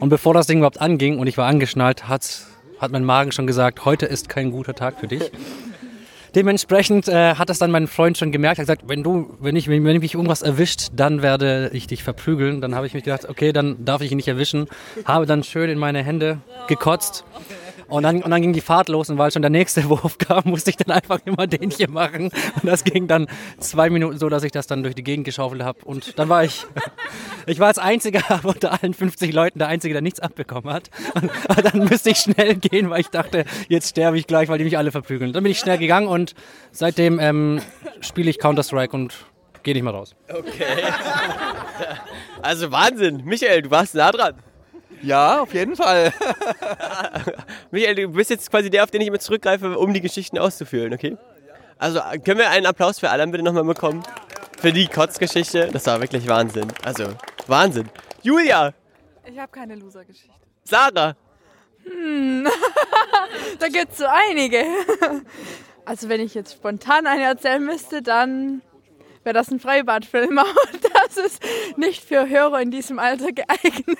[0.00, 2.40] Und bevor das Ding überhaupt anging und ich war angeschnallt, hat,
[2.80, 5.30] hat mein Magen schon gesagt, heute ist kein guter Tag für dich.
[6.34, 8.58] Dementsprechend äh, hat das dann mein Freund schon gemerkt.
[8.58, 12.02] Er hat gesagt, wenn du, wenn ich, wenn mich irgendwas erwischt, dann werde ich dich
[12.02, 12.60] verprügeln.
[12.60, 14.66] Dann habe ich mich gedacht, okay, dann darf ich ihn nicht erwischen.
[15.04, 17.24] Habe dann schön in meine Hände gekotzt
[17.88, 20.42] Und dann, und dann ging die Fahrt los und weil schon der nächste Wurf kam,
[20.46, 22.24] musste ich dann einfach immer den hier machen.
[22.24, 23.26] Und das ging dann
[23.58, 25.84] zwei Minuten so, dass ich das dann durch die Gegend geschaufelt habe.
[25.84, 26.66] Und dann war ich,
[27.46, 30.90] ich war als Einziger unter allen 50 Leuten der Einzige, der nichts abbekommen hat.
[31.14, 31.30] Und
[31.64, 34.78] dann müsste ich schnell gehen, weil ich dachte, jetzt sterbe ich gleich, weil die mich
[34.78, 35.32] alle verprügeln.
[35.32, 36.34] Dann bin ich schnell gegangen und
[36.72, 37.60] seitdem ähm,
[38.00, 39.14] spiele ich Counter-Strike und
[39.62, 40.14] gehe nicht mehr raus.
[40.28, 40.64] Okay.
[42.42, 43.22] Also Wahnsinn.
[43.24, 44.34] Michael, du warst nah dran.
[45.04, 46.12] Ja, auf jeden Fall.
[47.70, 50.94] Michael, du bist jetzt quasi der, auf den ich immer zurückgreife, um die Geschichten auszuführen,
[50.94, 51.16] okay?
[51.78, 54.02] Also können wir einen Applaus für Alan bitte nochmal bekommen?
[54.58, 55.68] Für die Kotzgeschichte.
[55.72, 56.68] Das war wirklich Wahnsinn.
[56.84, 57.08] Also,
[57.46, 57.88] Wahnsinn.
[58.22, 58.72] Julia,
[59.26, 60.32] Ich habe keine Loser-Geschichte.
[60.64, 61.14] Sarah,
[61.84, 62.48] Hm.
[63.58, 64.64] da gibt es so einige.
[65.84, 68.62] Also wenn ich jetzt spontan eine erzählen müsste, dann
[69.24, 70.38] wäre das ein Freibadfilm.
[70.44, 70.48] Aber
[71.04, 71.42] das ist
[71.76, 73.98] nicht für Hörer in diesem Alter geeignet.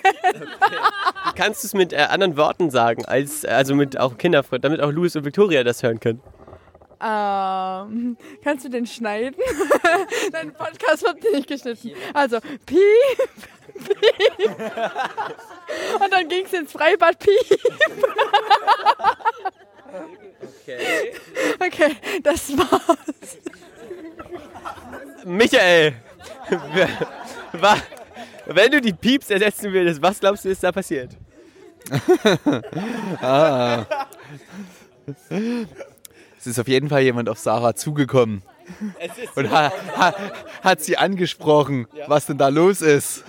[1.36, 4.90] kannst du es mit äh, anderen Worten sagen, als, also mit auch Kinderfreund, damit auch
[4.90, 6.22] Louis und Victoria das hören können?
[7.00, 9.34] Ähm, kannst du den schneiden?
[10.32, 11.92] Dein Podcast wird nicht geschnitten.
[12.14, 12.78] Also, piep,
[13.74, 14.50] piep.
[16.00, 17.60] Und dann ging es ins Freibad, piep.
[20.62, 21.12] Okay.
[21.60, 23.38] Okay, das war's.
[25.24, 25.94] Michael,
[28.46, 31.16] wenn du die Pieps ersetzen würdest, was glaubst du, ist da passiert?
[33.20, 33.84] ah.
[36.38, 38.42] Es ist auf jeden Fall jemand auf Sarah zugekommen.
[39.34, 40.14] Und ha, ha,
[40.62, 43.24] hat sie angesprochen, was denn da los ist.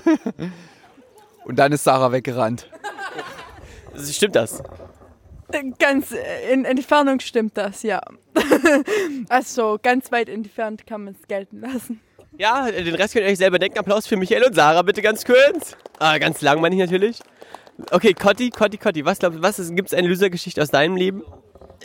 [1.45, 2.69] Und dann ist Sarah weggerannt.
[3.97, 4.63] Stimmt das?
[5.79, 6.13] Ganz
[6.51, 8.01] in Entfernung stimmt das, ja.
[9.29, 12.01] Also ganz weit entfernt kann man es gelten lassen.
[12.38, 13.79] Ja, den Rest könnt ihr euch selber denken.
[13.79, 15.77] Applaus für Michael und Sarah, bitte ganz kurz.
[15.99, 17.19] Ah, ganz lang meine ich natürlich.
[17.91, 21.23] Okay, Cotti, Cotti, Cotti, was glaubst du, was gibt es eine Loser-Geschichte aus deinem Leben?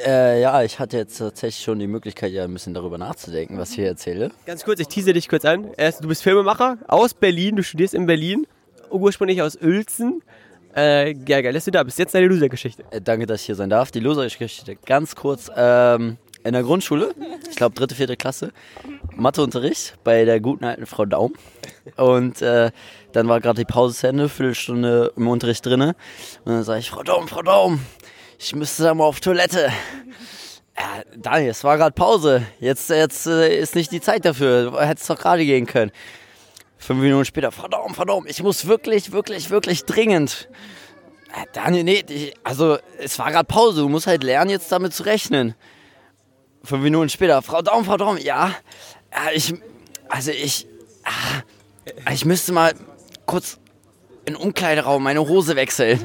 [0.04, 3.70] Äh, ja, ich hatte jetzt tatsächlich schon die Möglichkeit, ja ein bisschen darüber nachzudenken, was
[3.70, 4.30] ich hier erzähle.
[4.46, 5.72] Ganz kurz, ich tease dich kurz an.
[5.76, 8.46] Erst, du bist Filmemacher aus Berlin, du studierst in Berlin,
[8.90, 10.22] ursprünglich aus Uelzen.
[10.76, 11.98] Äh, ja, geil, dass du da bist.
[11.98, 12.84] Jetzt deine Loser-Geschichte.
[12.90, 13.90] Äh, danke, dass ich hier sein darf.
[13.90, 15.50] Die Loser-Geschichte ganz kurz.
[15.56, 17.14] Ähm, in der Grundschule,
[17.50, 18.52] ich glaube dritte, vierte Klasse,
[19.14, 21.34] Matheunterricht bei der guten alten Frau Daum.
[21.96, 22.70] Und äh,
[23.12, 25.94] dann war gerade die Pause zu Ende, Viertelstunde im Unterricht drinne.
[26.44, 27.80] Und dann sage ich, Frau Daum, Frau Daum,
[28.38, 29.70] ich müsste da mal auf Toilette.
[30.78, 32.42] Ja, Daniel, es war gerade Pause.
[32.58, 34.80] Jetzt, jetzt äh, ist nicht die Zeit dafür.
[34.80, 35.92] Hättest doch gerade gehen können.
[36.80, 40.48] Fünf Minuten später, Frau Daum, ich muss wirklich, wirklich, wirklich dringend.
[41.28, 43.82] Ja, Daniel, nee, also es war gerade Pause.
[43.82, 45.54] Du musst halt lernen, jetzt damit zu rechnen.
[46.64, 48.54] Fünf Minuten später, Frau Daum, Frau Daum, ja,
[49.12, 49.54] ja ich,
[50.08, 50.66] also ich,
[51.04, 51.42] ah,
[52.12, 52.72] ich müsste mal
[53.26, 53.58] kurz
[54.24, 56.00] in den Umkleideraum meine Hose wechseln.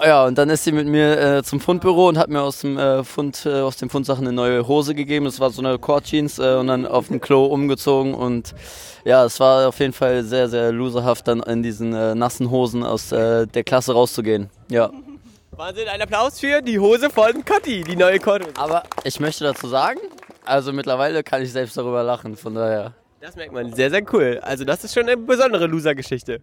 [0.00, 2.78] Ja, und dann ist sie mit mir äh, zum Fundbüro und hat mir aus dem
[2.78, 5.24] äh, Fund, äh, aus den Fundsachen eine neue Hose gegeben.
[5.24, 8.54] Das war so eine Cord-Jeans äh, und dann auf dem Klo umgezogen und
[9.04, 12.84] ja, es war auf jeden Fall sehr, sehr loserhaft, dann in diesen äh, nassen Hosen
[12.84, 14.50] aus äh, der Klasse rauszugehen.
[14.68, 14.90] Ja.
[15.50, 18.52] Wahnsinn, ein Applaus für die Hose von Cotti, die neue Korthose.
[18.56, 19.98] Aber ich möchte dazu sagen,
[20.44, 22.92] also mittlerweile kann ich selbst darüber lachen, von daher.
[23.20, 24.38] Das merkt man, sehr, sehr cool.
[24.42, 26.40] Also das ist schon eine besondere Loser-Geschichte.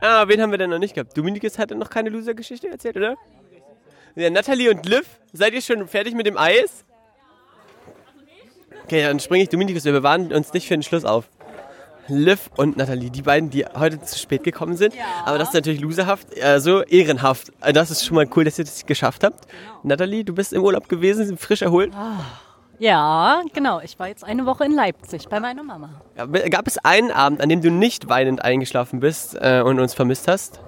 [0.00, 1.16] Ah, wen haben wir denn noch nicht gehabt?
[1.16, 3.16] Dominikus hatte noch keine Loser-Geschichte erzählt, oder?
[4.16, 6.84] Ja, Nathalie und Liv, seid ihr schon fertig mit dem Eis?
[8.84, 11.28] Okay, dann springe ich Dominikus, wir bewahren uns nicht für den Schluss auf.
[12.08, 14.94] Liv und Nathalie, die beiden, die heute zu spät gekommen sind.
[15.24, 17.50] Aber das ist natürlich loserhaft, also ehrenhaft.
[17.60, 19.46] Also Das ist schon mal cool, dass ihr das geschafft habt.
[19.82, 21.92] Nathalie, du bist im Urlaub gewesen, frisch erholt.
[22.84, 23.80] Ja, genau.
[23.80, 25.88] Ich war jetzt eine Woche in Leipzig bei meiner Mama.
[26.18, 29.94] Ja, Gab es einen Abend, an dem du nicht weinend eingeschlafen bist äh, und uns
[29.94, 30.60] vermisst hast?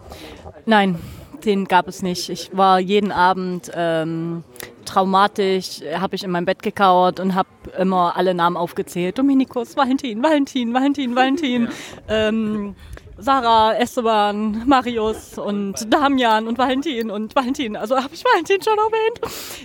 [0.64, 0.98] Nein,
[1.44, 2.30] den gab es nicht.
[2.30, 4.44] Ich war jeden Abend ähm,
[4.86, 9.18] traumatisch, habe ich in meinem Bett gekauert und habe immer alle Namen aufgezählt.
[9.18, 11.68] Dominikus, Valentin, Valentin, Valentin, Valentin.
[12.08, 12.76] Ähm,
[13.18, 17.76] Sarah, Esteban, Marius und Damian und Valentin und Valentin.
[17.76, 19.20] Also habe ich Valentin schon erwähnt?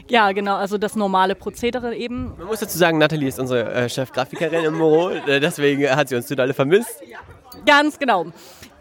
[0.10, 2.34] Ja, genau, also das normale Prozedere eben.
[2.38, 6.16] Man muss dazu sagen, Nathalie ist unsere äh, Chefgrafikerin im Büro, äh, deswegen hat sie
[6.16, 7.02] uns total vermisst.
[7.66, 8.28] Ganz genau.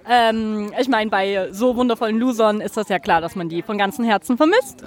[0.09, 3.77] Ähm, ich meine, bei so wundervollen Losern ist das ja klar, dass man die von
[3.77, 4.85] ganzem Herzen vermisst.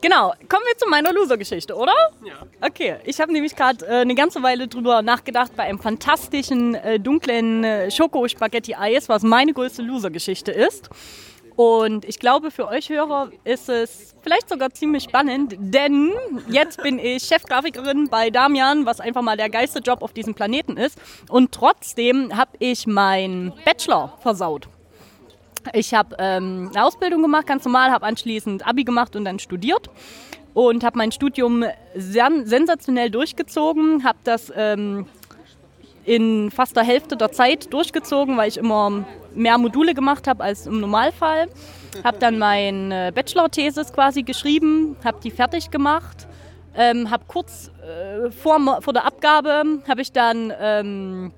[0.00, 1.94] Genau, kommen wir zu meiner Loser-Geschichte, oder?
[2.24, 2.34] Ja.
[2.60, 7.00] Okay, ich habe nämlich gerade äh, eine ganze Weile drüber nachgedacht bei einem fantastischen äh,
[7.00, 10.90] dunklen äh, Schoko-Spaghetti-Eis, was meine größte Loser-Geschichte ist.
[11.56, 16.12] Und ich glaube, für euch Hörer ist es vielleicht sogar ziemlich spannend, denn
[16.48, 20.78] jetzt bin ich Chefgrafikerin bei Damian, was einfach mal der geilste Job auf diesem Planeten
[20.78, 20.98] ist.
[21.28, 24.68] Und trotzdem habe ich meinen Bachelor versaut.
[25.72, 29.90] Ich habe ähm, eine Ausbildung gemacht, ganz normal, habe anschließend Abi gemacht und dann studiert
[30.54, 35.06] und habe mein Studium sen sensationell durchgezogen, habe das ähm,
[36.04, 40.66] in fast der Hälfte der Zeit durchgezogen, weil ich immer mehr Module gemacht habe als
[40.66, 41.48] im Normalfall.
[42.04, 46.26] Habe dann meine Bachelor-Thesis quasi geschrieben, habe die fertig gemacht,
[46.74, 51.32] ähm, habe kurz äh, vor, vor der Abgabe habe ich dann ähm,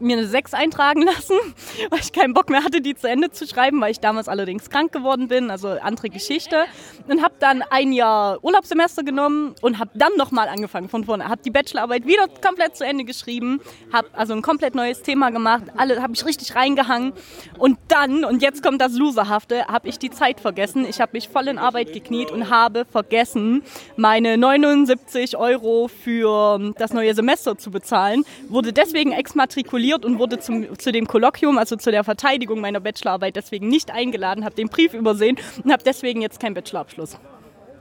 [0.00, 1.36] mir eine 6 eintragen lassen,
[1.90, 4.70] weil ich keinen Bock mehr hatte, die zu Ende zu schreiben, weil ich damals allerdings
[4.70, 6.64] krank geworden bin, also andere Geschichte.
[7.08, 11.28] Und habe dann ein Jahr Urlaubssemester genommen und habe dann nochmal angefangen von vorne.
[11.28, 13.60] Habe die Bachelorarbeit wieder komplett zu Ende geschrieben,
[13.92, 17.12] habe also ein komplett neues Thema gemacht, alle habe ich richtig reingehangen.
[17.58, 20.86] Und dann, und jetzt kommt das Loserhafte, habe ich die Zeit vergessen.
[20.88, 23.62] Ich habe mich voll in Arbeit gekniet und habe vergessen,
[23.96, 28.24] meine 79 Euro für das neue Semester zu bezahlen.
[28.48, 33.36] Wurde deswegen exmatrikuliert und wurde zum, zu dem Kolloquium, also zu der Verteidigung meiner Bachelorarbeit,
[33.36, 37.18] deswegen nicht eingeladen, habe den Brief übersehen und habe deswegen jetzt keinen Bachelorabschluss.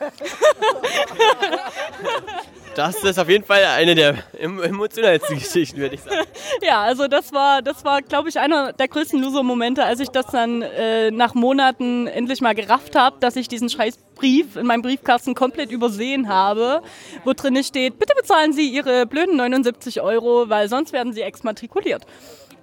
[2.76, 6.28] Das ist auf jeden Fall eine der em- emotionalsten Geschichten, würde ich sagen.
[6.62, 10.26] Ja, also das war, das war, glaube ich, einer der größten Loser-Momente, als ich das
[10.28, 14.82] dann äh, nach Monaten endlich mal gerafft habe, dass ich diesen scheiß Brief in meinem
[14.82, 16.82] Briefkasten komplett übersehen habe,
[17.24, 22.06] wo drin steht, bitte bezahlen Sie Ihre blöden 79 Euro, weil sonst werden Sie exmatrikuliert.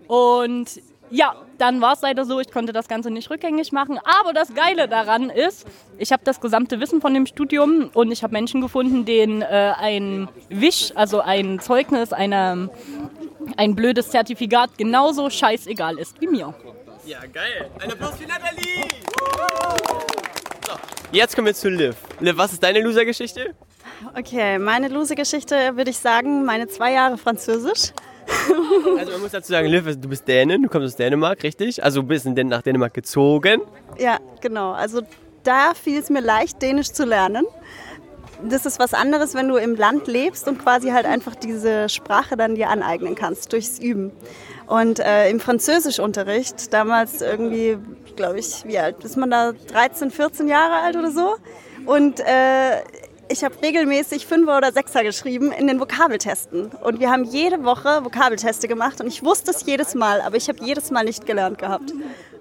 [0.08, 0.68] Und
[1.12, 3.98] ja, dann war es leider so, ich konnte das Ganze nicht rückgängig machen.
[4.02, 5.66] Aber das Geile daran ist,
[5.98, 9.74] ich habe das gesamte Wissen von dem Studium und ich habe Menschen gefunden, denen äh,
[9.78, 12.70] ein Wisch, also ein Zeugnis, eine,
[13.58, 16.54] ein blödes Zertifikat genauso scheißegal ist wie mir.
[17.04, 17.70] Ja, geil.
[17.80, 18.88] Ein Applaus für Nathalie!
[20.66, 20.72] So,
[21.12, 21.96] jetzt kommen wir zu Liv.
[22.20, 23.54] Liv, was ist deine Loser-Geschichte?
[24.18, 27.92] Okay, meine Lose-Geschichte würde ich sagen, meine zwei Jahre Französisch.
[28.98, 31.82] Also man muss dazu sagen, Liv, du bist Dänin, du kommst aus Dänemark, richtig?
[31.82, 33.62] Also du bist nach Dänemark gezogen.
[33.98, 34.72] Ja, genau.
[34.72, 35.02] Also
[35.42, 37.46] da fiel es mir leicht, Dänisch zu lernen.
[38.44, 42.36] Das ist was anderes, wenn du im Land lebst und quasi halt einfach diese Sprache
[42.36, 44.10] dann dir aneignen kannst, durchs Üben.
[44.66, 47.78] Und äh, im Französischunterricht, damals irgendwie,
[48.16, 49.52] glaube ich, wie alt ist man da?
[49.52, 51.36] 13, 14 Jahre alt oder so.
[51.86, 52.82] Und äh,
[53.28, 56.66] ich habe regelmäßig Fünfer oder Sechser geschrieben in den Vokabeltesten.
[56.66, 60.48] Und wir haben jede Woche Vokabelteste gemacht und ich wusste es jedes Mal, aber ich
[60.48, 61.92] habe jedes Mal nicht gelernt gehabt.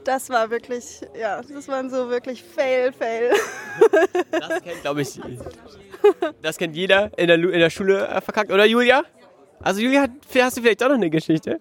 [0.03, 3.31] Das war wirklich, ja, das waren so wirklich Fail, Fail.
[4.31, 5.19] Das kennt, glaube ich,
[6.41, 8.51] das kennt jeder in der, in der Schule äh, verkackt.
[8.51, 9.03] Oder Julia?
[9.61, 10.07] Also Julia,
[10.39, 11.59] hast du vielleicht auch noch eine Geschichte?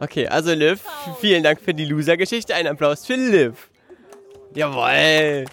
[0.00, 0.82] Okay, also Liv,
[1.20, 2.54] vielen Dank für die Loser-Geschichte.
[2.54, 3.70] Ein Applaus für Liv.
[4.54, 5.44] Jawohl.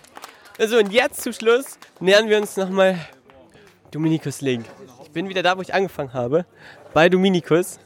[0.60, 2.96] Also und jetzt zum Schluss nähern wir uns nochmal
[3.90, 4.66] Dominikus Link.
[5.04, 6.46] Ich bin wieder da, wo ich angefangen habe,
[6.94, 7.80] bei Dominikus.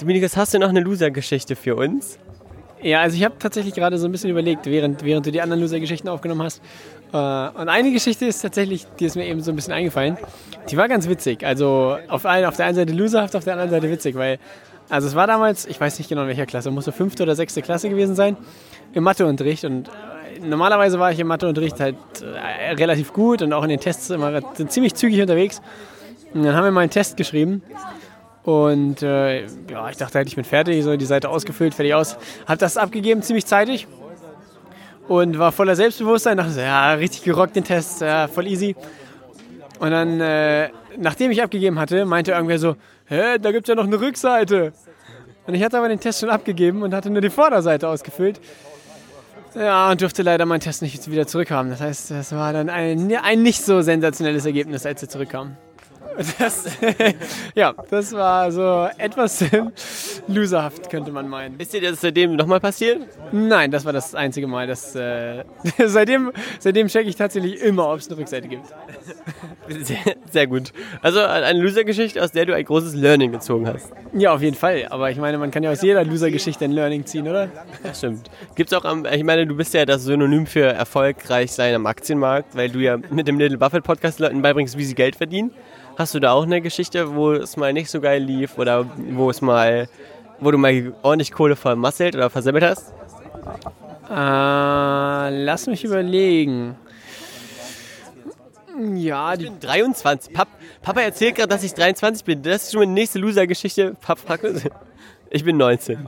[0.00, 2.18] Dominikus, hast du noch eine Loser-Geschichte für uns?
[2.80, 5.60] Ja, also ich habe tatsächlich gerade so ein bisschen überlegt, während, während du die anderen
[5.60, 6.62] Loser-Geschichten aufgenommen hast.
[7.12, 10.16] Äh, und eine Geschichte ist tatsächlich, die ist mir eben so ein bisschen eingefallen.
[10.70, 11.44] Die war ganz witzig.
[11.44, 14.38] Also auf, ein, auf der einen Seite loserhaft, auf der anderen Seite witzig, weil
[14.88, 17.34] also es war damals, ich weiß nicht genau in welcher Klasse, muss so fünfte oder
[17.34, 18.36] sechste Klasse gewesen sein,
[18.92, 19.64] im Matheunterricht.
[19.64, 23.80] Und äh, normalerweise war ich im Matheunterricht halt äh, relativ gut und auch in den
[23.80, 25.60] Tests immer ziemlich zügig unterwegs.
[26.34, 27.62] Und dann haben wir mal einen Test geschrieben.
[28.44, 32.16] Und äh, ja, ich dachte halt, ich bin fertig, so die Seite ausgefüllt, fertig aus.
[32.46, 33.88] Hab das abgegeben, ziemlich zeitig.
[35.08, 36.36] Und war voller Selbstbewusstsein.
[36.36, 38.76] Dachte so, ja, richtig gerockt den Test, ja, voll easy.
[39.80, 43.84] Und dann, äh, nachdem ich abgegeben hatte, meinte irgendwer so, hä, da gibt's ja noch
[43.84, 44.72] eine Rückseite.
[45.46, 48.40] Und ich hatte aber den Test schon abgegeben und hatte nur die Vorderseite ausgefüllt.
[49.54, 51.70] Ja, und durfte leider meinen Test nicht wieder zurückhaben.
[51.70, 55.56] Das heißt, das war dann ein, ein nicht so sensationelles Ergebnis, als er zurückkam.
[56.38, 56.64] Das,
[57.54, 59.44] ja, das war so etwas
[60.28, 61.58] loserhaft, könnte man meinen.
[61.58, 63.02] Ist dir das seitdem nochmal passiert?
[63.32, 64.66] Nein, das war das einzige Mal.
[64.66, 65.44] Das, äh,
[65.86, 68.66] seitdem seitdem checke ich tatsächlich immer, ob es eine Rückseite gibt.
[69.68, 69.98] Sehr,
[70.30, 70.72] sehr gut.
[71.02, 73.92] Also eine Loser-Geschichte, aus der du ein großes Learning gezogen hast.
[74.14, 74.86] Ja, auf jeden Fall.
[74.90, 77.48] Aber ich meine, man kann ja aus jeder Loser-Geschichte ein Learning ziehen, oder?
[77.82, 78.30] Das stimmt.
[78.54, 82.56] Gibt's auch am, ich meine, du bist ja das Synonym für erfolgreich sein am Aktienmarkt,
[82.56, 85.52] weil du ja mit dem Little Buffett Podcast Leuten beibringst, wie sie Geld verdienen.
[85.96, 89.30] Hast du da auch eine Geschichte, wo es mal nicht so geil lief oder wo
[89.30, 89.88] es mal,
[90.40, 92.92] wo du mal ordentlich Kohle vermasselt oder versemmelt hast?
[94.10, 96.76] Äh, lass mich überlegen.
[98.94, 100.34] Ja, die 23.
[100.34, 100.48] Pap,
[100.82, 102.42] Papa erzählt gerade, dass ich 23 bin.
[102.42, 103.96] Das ist schon meine nächste Loser-Geschichte.
[105.30, 106.06] Ich bin 19.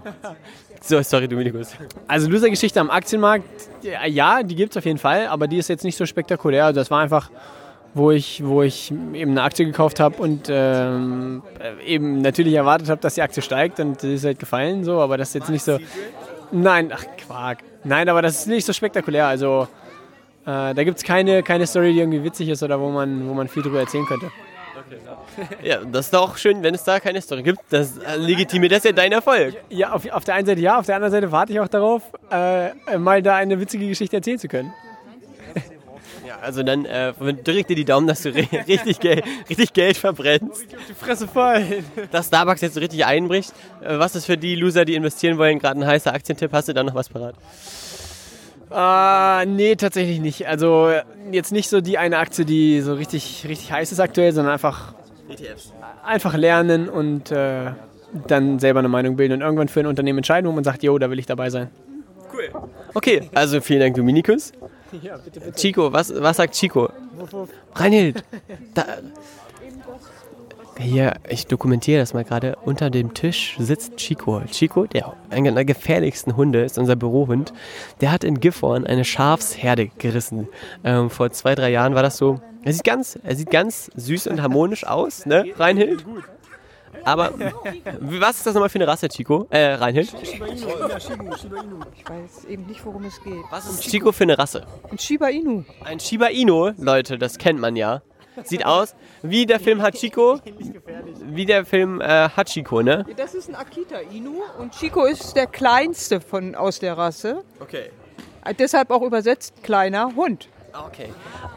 [0.81, 1.75] So, sorry, Dominikus.
[2.07, 3.45] Also Loser-Geschichte am Aktienmarkt,
[3.83, 6.67] ja, ja die gibt es auf jeden Fall, aber die ist jetzt nicht so spektakulär.
[6.67, 7.31] Also Das war einfach,
[7.95, 11.43] wo ich, wo ich eben eine Aktie gekauft habe und ähm,
[11.85, 15.17] eben natürlich erwartet habe, dass die Aktie steigt und die ist halt gefallen, so, aber
[15.17, 15.79] das ist jetzt nicht so.
[16.51, 17.59] Nein, ach Quark.
[17.85, 19.27] Nein, aber das ist nicht so spektakulär.
[19.27, 19.69] Also
[20.45, 23.35] äh, da gibt es keine, keine Story, die irgendwie witzig ist oder wo man, wo
[23.35, 24.31] man viel drüber erzählen könnte.
[25.63, 27.61] Ja, das ist doch schön, wenn es da keine Story gibt.
[27.71, 29.55] Das äh, legitimiert das ja dein Erfolg.
[29.69, 32.03] Ja, auf, auf der einen Seite ja, auf der anderen Seite warte ich auch darauf,
[32.31, 34.73] äh, mal da eine witzige Geschichte erzählen zu können.
[36.43, 37.13] Also dann äh,
[37.45, 40.67] drück dir die Daumen, dass du ri- richtig, Geld, richtig Geld verbrennst.
[40.89, 41.65] Die Fresse voll.
[42.11, 43.53] Dass Starbucks jetzt so richtig einbricht.
[43.83, 46.53] Äh, was ist für die Loser, die investieren wollen, gerade ein heißer Aktientipp?
[46.53, 47.35] Hast du da noch was parat?
[48.71, 50.47] Äh, nee, tatsächlich nicht.
[50.47, 50.93] Also
[51.33, 54.95] jetzt nicht so die eine Aktie, die so richtig, richtig heiß ist aktuell, sondern einfach,
[55.31, 55.73] ETFs.
[56.05, 57.71] einfach lernen und äh,
[58.27, 60.99] dann selber eine Meinung bilden und irgendwann für ein Unternehmen entscheiden, wo man sagt, jo,
[60.99, 61.71] da will ich dabei sein.
[62.95, 64.53] Okay, also vielen Dank, Dominikus.
[65.03, 65.53] Ja, bitte, bitte.
[65.53, 66.89] Chico, was, was sagt Chico?
[67.75, 68.25] Reinhild,
[68.75, 68.85] da,
[70.81, 72.57] hier, ich dokumentiere das mal gerade.
[72.65, 74.41] Unter dem Tisch sitzt Chico.
[74.51, 77.53] Chico, der einer der gefährlichsten Hunde, ist unser Bürohund.
[78.01, 80.49] Der hat in Gifhorn eine Schafsherde gerissen.
[80.85, 82.41] Ähm, vor zwei, drei Jahren war das so.
[82.63, 86.05] Er sieht ganz, er sieht ganz süß und harmonisch aus, ne, Reinhild?
[87.05, 87.33] Aber
[88.01, 89.47] was ist das nochmal für eine Rasse, Chico?
[89.51, 90.13] Äh, Reinhild?
[90.23, 93.35] Ich weiß eben nicht, worum es geht.
[93.51, 94.67] Was ist Chico für eine Rasse?
[94.91, 95.65] Ein Shiba Inu.
[95.85, 98.03] Ein Shiba Inu, Leute, das kennt man ja.
[98.45, 100.39] Sieht aus wie der Film Hachiko.
[101.25, 103.05] Wie der Film äh, Hachiko, ne?
[103.17, 107.43] Das ist ein Akita Inu und Chico ist der kleinste von, aus der Rasse.
[107.61, 107.91] Okay.
[108.45, 110.49] Äh, Deshalb auch übersetzt kleiner Hund.
[110.87, 111.09] Okay.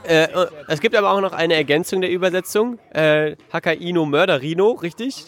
[0.03, 0.27] Äh,
[0.67, 2.79] es gibt aber auch noch eine Ergänzung der Übersetzung.
[2.93, 5.25] Äh, Hakaino Mörderino, richtig?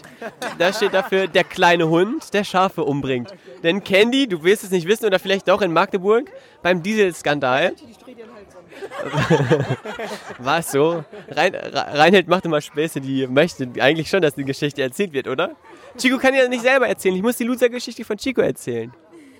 [0.57, 3.33] Da steht dafür der kleine Hund, der Schafe umbringt.
[3.61, 7.73] Denn Candy, du wirst es nicht wissen oder vielleicht doch in Magdeburg beim Dieselskandal.
[10.39, 11.03] War es so?
[11.29, 15.27] Rein, Re- Reinhold macht immer Späße, die möchte eigentlich schon, dass die Geschichte erzählt wird,
[15.27, 15.55] oder?
[15.97, 17.15] Chico kann ja nicht selber erzählen.
[17.15, 18.91] Ich muss die Loser-Geschichte von Chico erzählen.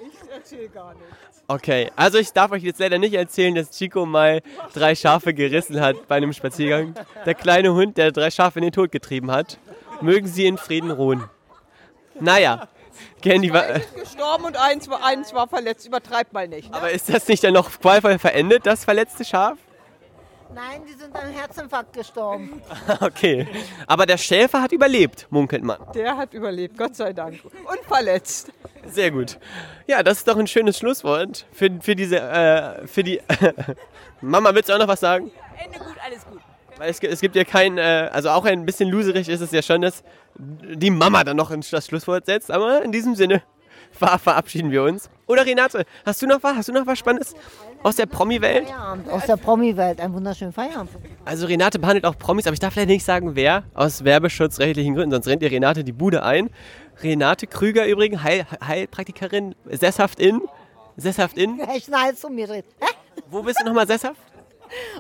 [0.08, 1.33] Ich erzähle gar nichts.
[1.54, 4.42] Okay, also ich darf euch jetzt leider nicht erzählen, dass Chico mal
[4.74, 6.96] drei Schafe gerissen hat bei einem Spaziergang.
[7.28, 9.60] Der kleine Hund, der drei Schafe in den Tod getrieben hat.
[10.02, 11.24] Mögen sie in Frieden ruhen.
[12.20, 12.68] Naja,
[13.22, 13.66] Candy war.
[13.66, 15.86] Zwei sind gestorben und eins war, eins war verletzt.
[15.86, 16.72] Übertreibt mal nicht.
[16.72, 16.76] Ne?
[16.76, 19.60] Aber ist das nicht dann noch qualvoll verendet, das verletzte Schaf?
[20.54, 22.62] Nein, die sind an Herzinfarkt gestorben.
[23.02, 23.48] Okay.
[23.88, 25.78] Aber der Schäfer hat überlebt, munkelt man.
[25.96, 27.40] Der hat überlebt, Gott sei Dank.
[27.44, 28.52] Und verletzt.
[28.86, 29.38] Sehr gut.
[29.88, 32.20] Ja, das ist doch ein schönes Schlusswort für, für diese.
[32.20, 33.20] Äh, für die.
[34.22, 35.32] Mama, willst du auch noch was sagen?
[35.64, 36.40] Ende gut, alles gut.
[36.78, 39.52] Weil es, gibt- es gibt ja kein, äh, also auch ein bisschen loserig ist es
[39.52, 40.04] ja schon, dass
[40.38, 42.50] die Mama dann noch ins- das Schlusswort setzt.
[42.52, 43.44] Aber in diesem Sinne
[43.94, 45.10] ver verabschieden wir uns.
[45.28, 46.56] Oder Renate, hast du noch was?
[46.58, 47.34] Hast du noch was Spannendes
[47.82, 48.68] aus der Promi-Welt?
[48.68, 50.02] Feierabend, aus der Promi-Welt.
[50.02, 50.92] Einen wunderschönen Feierabend.
[51.26, 53.64] Also Renate behandelt auch Promis, aber ich darf leider nicht sagen, wer.
[53.74, 56.50] Aus werbeschutzrechtlichen Gründen, sonst rennt ihr Renate die Bude ein.
[57.02, 60.42] Renate Krüger übrigens, Heil, Heilpraktikerin, sesshaft in.
[60.98, 61.58] Sesshaft in.
[61.58, 62.66] Welchen Hals um mir dreht.
[63.30, 64.20] Wo bist du nochmal sesshaft?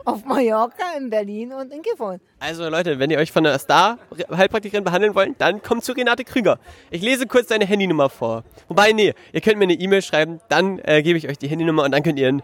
[0.05, 2.19] Auf Mallorca, in Berlin und in Gifhorn.
[2.39, 6.59] Also Leute, wenn ihr euch von einer Star-Heilpraktikerin behandeln wollt, dann kommt zu Renate Krüger.
[6.91, 8.43] Ich lese kurz deine Handynummer vor.
[8.67, 11.83] Wobei, nee, ihr könnt mir eine E-Mail schreiben, dann äh, gebe ich euch die Handynummer
[11.83, 12.43] und dann könnt ihr einen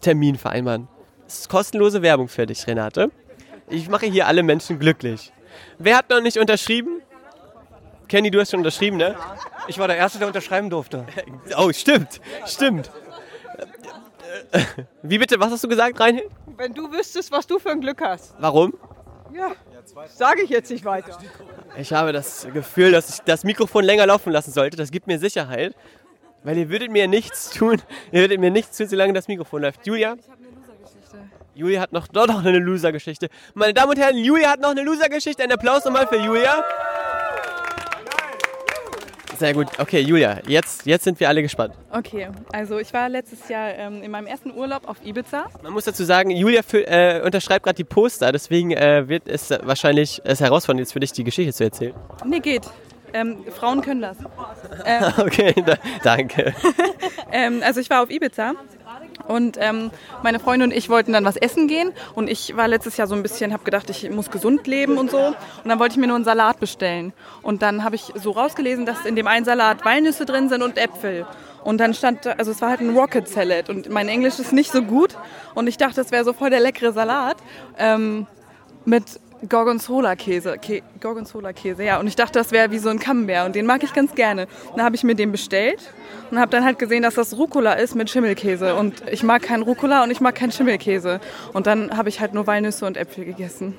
[0.00, 0.88] Termin vereinbaren.
[1.26, 3.10] Das ist kostenlose Werbung für dich, Renate.
[3.68, 5.32] Ich mache hier alle Menschen glücklich.
[5.78, 7.00] Wer hat noch nicht unterschrieben?
[8.08, 9.16] Kenny, du hast schon unterschrieben, ne?
[9.66, 11.06] Ich war der Erste, der unterschreiben durfte.
[11.56, 12.90] Oh, stimmt, stimmt.
[15.02, 16.30] Wie bitte, was hast du gesagt, Reinhild?
[16.56, 18.34] Wenn du wüsstest, was du für ein Glück hast.
[18.38, 18.74] Warum?
[19.32, 19.52] Ja,
[20.08, 21.18] sage ich jetzt nicht weiter.
[21.76, 24.76] Ich habe das Gefühl, dass ich das Mikrofon länger laufen lassen sollte.
[24.76, 25.74] Das gibt mir Sicherheit.
[26.44, 27.80] Weil ihr würdet mir nichts tun.
[28.12, 29.86] Ihr würdet mir nichts tun, solange das Mikrofon läuft.
[29.86, 30.16] Julia?
[31.54, 33.28] Julia hat noch, doch noch eine Loser-Geschichte.
[33.54, 35.42] Meine Damen und Herren, Julia hat noch eine Loser-Geschichte.
[35.42, 36.62] Ein Applaus nochmal für Julia.
[39.38, 39.68] Sehr gut.
[39.78, 41.74] Okay, Julia, jetzt, jetzt sind wir alle gespannt.
[41.90, 45.46] Okay, also ich war letztes Jahr ähm, in meinem ersten Urlaub auf Ibiza.
[45.62, 49.50] Man muss dazu sagen, Julia für, äh, unterschreibt gerade die Poster, deswegen äh, wird es
[49.50, 51.94] wahrscheinlich es herausfordernd jetzt für dich, die Geschichte zu erzählen.
[52.24, 52.62] Nee, geht.
[53.12, 54.16] Ähm, Frauen können das.
[54.86, 56.52] Ähm, Okay, da, danke.
[57.32, 58.54] ähm, also ich war auf Ibiza
[59.26, 59.90] und ähm,
[60.22, 61.92] meine Freundin und ich wollten dann was essen gehen.
[62.14, 65.10] Und ich war letztes Jahr so ein bisschen, habe gedacht, ich muss gesund leben und
[65.10, 65.18] so.
[65.18, 67.12] Und dann wollte ich mir nur einen Salat bestellen.
[67.42, 70.78] Und dann habe ich so rausgelesen, dass in dem einen Salat Walnüsse drin sind und
[70.78, 71.26] Äpfel.
[71.62, 73.70] Und dann stand, also es war halt ein Rocket Salad.
[73.70, 75.16] Und mein Englisch ist nicht so gut.
[75.54, 77.36] Und ich dachte, das wäre so voll der leckere Salat.
[77.78, 78.26] Ähm,
[78.84, 79.04] mit
[79.48, 80.58] Gorgonzola-Käse.
[80.58, 82.00] Kä Gorgonzola-Käse, ja.
[82.00, 84.46] Und ich dachte, das wäre wie so ein Camembert und den mag ich ganz gerne.
[84.74, 85.80] Dann habe ich mir den bestellt
[86.30, 88.74] und habe dann halt gesehen, dass das Rucola ist mit Schimmelkäse.
[88.74, 91.20] Und ich mag keinen Rucola und ich mag keinen Schimmelkäse.
[91.52, 93.76] Und dann habe ich halt nur Walnüsse und Äpfel gegessen.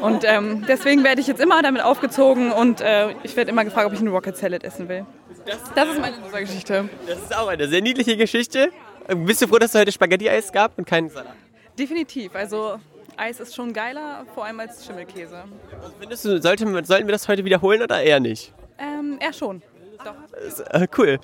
[0.00, 3.86] Und ähm, deswegen werde ich jetzt immer damit aufgezogen und äh, ich werde immer gefragt,
[3.86, 5.06] ob ich einen Rocket Salad essen will.
[5.74, 6.88] Das ist meine Loser-Geschichte.
[7.06, 8.70] Das ist auch eine sehr niedliche Geschichte.
[9.08, 11.34] Bist du froh, dass es heute Spaghetti-Eis gab und keinen Salat?
[11.78, 12.34] Definitiv.
[12.34, 12.76] Also
[13.16, 15.44] Eis ist schon geiler, vor allem als Schimmelkäse.
[16.00, 18.52] Findest du, sollte, sollten wir das heute wiederholen oder eher nicht?
[18.78, 19.62] Ähm, eher schon.
[20.04, 20.14] Doch.
[20.70, 21.18] Äh, cool.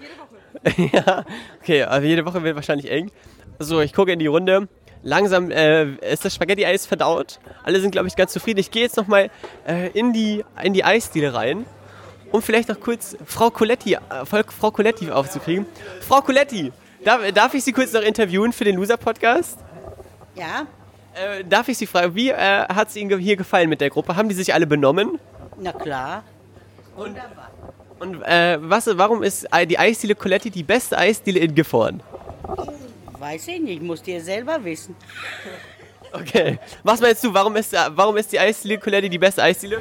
[0.93, 1.25] ja,
[1.61, 3.11] okay, aber jede Woche wird wahrscheinlich eng.
[3.59, 4.69] So, ich gucke in die Runde.
[5.03, 7.41] Langsam äh, ist das Spaghetti-Eis verdaut.
[7.63, 8.61] Alle sind, glaube ich, ganz zufrieden.
[8.61, 9.31] Ich gehe jetzt nochmal
[9.67, 11.65] äh, in, die, in die Eisdiele rein,
[12.33, 15.67] um vielleicht noch kurz Frau Coletti, äh, Frau Coletti aufzukriegen.
[16.01, 16.73] Frau Coletti,
[17.05, 19.59] darf, darf ich Sie kurz noch interviewen für den Loser-Podcast?
[20.35, 20.67] Ja,
[21.15, 24.17] Äh, darf ich Sie fragen, wie äh, hat es Ihnen hier gefallen mit der Gruppe?
[24.17, 25.19] Haben die sich alle benommen?
[25.61, 26.25] na klar.
[26.97, 32.03] Und äh, was, warum ist die Eisdiele Coletti die beste Eisdiele in Gifhorn?
[33.19, 34.97] Weiß ich nicht, musst ihr selber wissen.
[36.13, 36.59] Okay.
[36.83, 39.81] Was meinst du, warum ist, warum ist die Eisdiele Coletti die beste Eisdiele?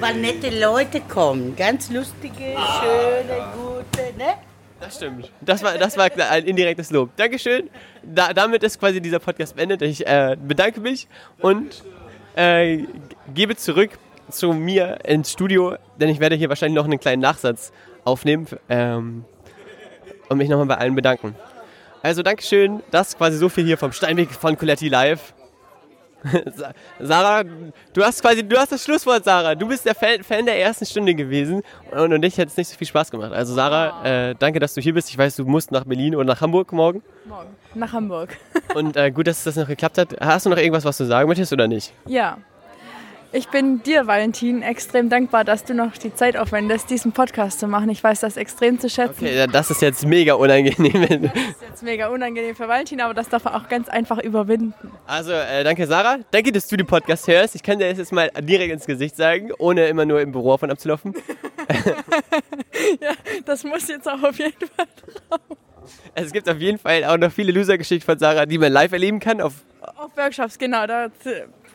[0.00, 4.34] Weil nette Leute kommen, ganz lustige, schöne, gute, ne?
[4.86, 5.32] Das stimmt.
[5.40, 7.10] Das war, das war ein indirektes Lob.
[7.16, 7.68] Dankeschön.
[8.04, 9.82] Da, damit ist quasi dieser Podcast beendet.
[9.82, 11.08] Ich äh, bedanke mich
[11.40, 11.82] und
[12.36, 12.84] äh,
[13.34, 13.90] gebe zurück
[14.30, 17.72] zu mir ins Studio, denn ich werde hier wahrscheinlich noch einen kleinen Nachsatz
[18.04, 19.24] aufnehmen ähm,
[20.28, 21.34] und mich nochmal bei allen bedanken.
[22.02, 25.34] Also Dankeschön, das ist quasi so viel hier vom Steinweg von Coletti Live.
[26.54, 27.44] Sa- Sarah,
[27.92, 29.54] du hast quasi, du hast das Schlusswort, Sarah.
[29.54, 32.68] Du bist der Fan, Fan der ersten Stunde gewesen und, und dich hat es nicht
[32.68, 33.32] so viel Spaß gemacht.
[33.32, 35.08] Also Sarah, äh, danke, dass du hier bist.
[35.10, 37.02] Ich weiß, du musst nach Berlin oder nach Hamburg morgen.
[37.26, 37.48] Morgen.
[37.74, 38.36] Nach Hamburg.
[38.74, 40.16] Und äh, gut, dass das noch geklappt hat.
[40.20, 41.92] Hast du noch irgendwas, was du sagen möchtest oder nicht?
[42.06, 42.38] Ja.
[43.36, 47.68] Ich bin dir, Valentin, extrem dankbar, dass du noch die Zeit aufwendest, diesen Podcast zu
[47.68, 47.90] machen.
[47.90, 49.26] Ich weiß das extrem zu schätzen.
[49.26, 51.30] Okay, das ist jetzt mega unangenehm.
[51.32, 54.72] Das ist jetzt mega unangenehm für Valentin, aber das darf er auch ganz einfach überwinden.
[55.06, 56.16] Also, äh, danke Sarah.
[56.30, 57.54] Danke, dass du den Podcast hörst.
[57.54, 60.54] Ich kann dir das jetzt mal direkt ins Gesicht sagen, ohne immer nur im Büro
[60.54, 61.12] und abzulaufen.
[63.02, 63.12] ja,
[63.44, 64.86] das muss jetzt auch auf jeden Fall
[65.28, 65.58] drauf.
[66.14, 69.20] Es gibt auf jeden Fall auch noch viele Loser-Geschichten von Sarah, die man live erleben
[69.20, 69.42] kann.
[69.42, 69.52] Auf
[69.96, 70.86] Auf Workshops, genau.
[70.86, 71.08] Da,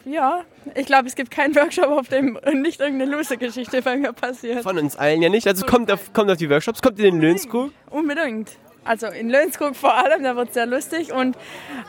[0.05, 0.41] ja,
[0.75, 4.63] ich glaube, es gibt keinen Workshop, auf dem nicht irgendeine Loser-Geschichte bei mir passiert.
[4.63, 5.47] von uns allen ja nicht.
[5.47, 7.71] Also kommt auf, kommt auf die Workshops, kommt in den Löhnskrug.
[7.89, 8.51] Unbedingt.
[8.83, 11.13] Also in Lönskrug vor allem, da wird es sehr lustig.
[11.13, 11.37] Und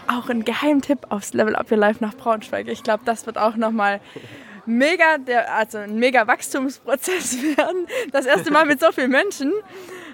[0.09, 2.69] auch ein Geheimtipp aufs Level Up Your Life nach Braunschweig.
[2.69, 4.01] Ich glaube, das wird auch nochmal
[4.67, 7.87] mega, der, also ein mega Wachstumsprozess werden.
[8.13, 9.53] Das erste Mal mit so vielen Menschen.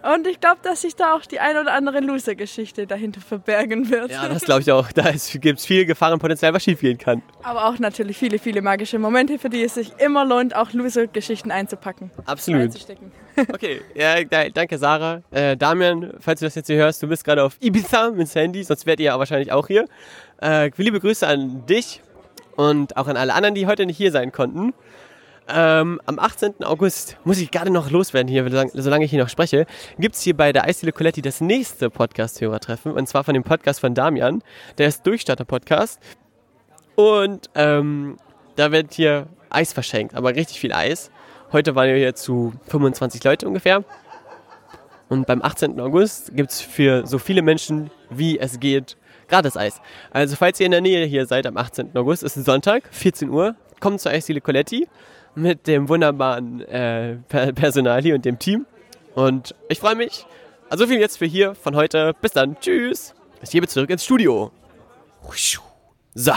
[0.02, 4.10] Und ich glaube, dass sich da auch die ein oder andere Loser-Geschichte dahinter verbergen wird.
[4.10, 4.92] Ja, das glaube ich auch.
[4.92, 7.22] Da gibt es viel Gefahrenpotenzial, was schiefgehen kann.
[7.42, 11.50] Aber auch natürlich viele, viele magische Momente, für die es sich immer lohnt, auch Loser-Geschichten
[11.50, 12.10] einzupacken.
[12.26, 12.70] Absolut.
[13.52, 15.22] Okay, ja, da, danke Sarah.
[15.30, 18.64] Äh, Damian, falls du das jetzt hier hörst, du bist gerade auf Ibiza mit Sandy,
[18.64, 19.84] sonst wärt ihr ja wahrscheinlich auch hier.
[20.42, 22.02] Äh, liebe Grüße an dich
[22.58, 24.74] und auch an alle anderen, die heute nicht hier sein konnten.
[25.48, 26.64] Ähm, am 18.
[26.64, 28.44] August muss ich gerade noch loswerden hier,
[28.74, 29.64] solange ich hier noch spreche,
[29.96, 33.78] gibt es hier bei der Eisdiele Coletti das nächste Podcast-Hörertreffen und zwar von dem Podcast
[33.78, 34.42] von Damian.
[34.76, 36.00] Der ist Durchstarter-Podcast
[36.96, 38.16] und ähm,
[38.56, 41.12] da wird hier Eis verschenkt, aber richtig viel Eis.
[41.52, 43.84] Heute waren wir hier zu 25 Leute ungefähr.
[45.08, 45.80] Und beim 18.
[45.80, 48.96] August gibt es für so viele Menschen, wie es geht,
[49.28, 49.80] gratis Eis.
[50.10, 51.96] Also falls ihr in der Nähe hier seid am 18.
[51.96, 54.88] August, ist ein Sonntag, 14 Uhr, kommt zur Eisdiele Coletti
[55.34, 58.66] mit dem wunderbaren äh, Per- Personal hier und dem Team.
[59.14, 60.26] Und ich freue mich.
[60.70, 62.14] Also viel jetzt für hier von heute.
[62.20, 62.58] Bis dann.
[62.60, 63.14] Tschüss.
[63.42, 64.50] Ich gebe zurück ins Studio.
[66.14, 66.32] So.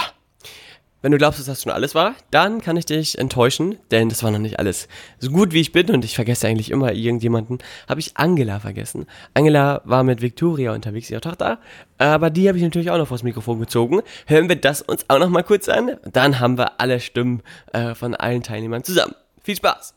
[1.02, 4.22] Wenn du glaubst, dass das schon alles war, dann kann ich dich enttäuschen, denn das
[4.22, 4.88] war noch nicht alles.
[5.20, 7.58] So gut wie ich bin, und ich vergesse eigentlich immer irgendjemanden,
[7.90, 9.08] habe ich Angela vergessen.
[9.34, 11.60] Angela war mit Victoria unterwegs, ihrer Tochter,
[11.98, 14.02] aber die habe ich natürlich auch noch vors Mikrofon gezogen.
[14.28, 17.42] Hören wir das uns auch noch mal kurz an, dann haben wir alle Stimmen
[17.74, 19.16] äh, von allen Teilnehmern zusammen.
[19.44, 19.96] Viel Spaß!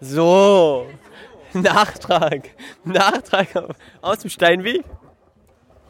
[0.00, 0.86] So,
[1.52, 2.48] Nachtrag.
[2.84, 3.48] Nachtrag
[4.00, 4.84] aus dem Steinweg.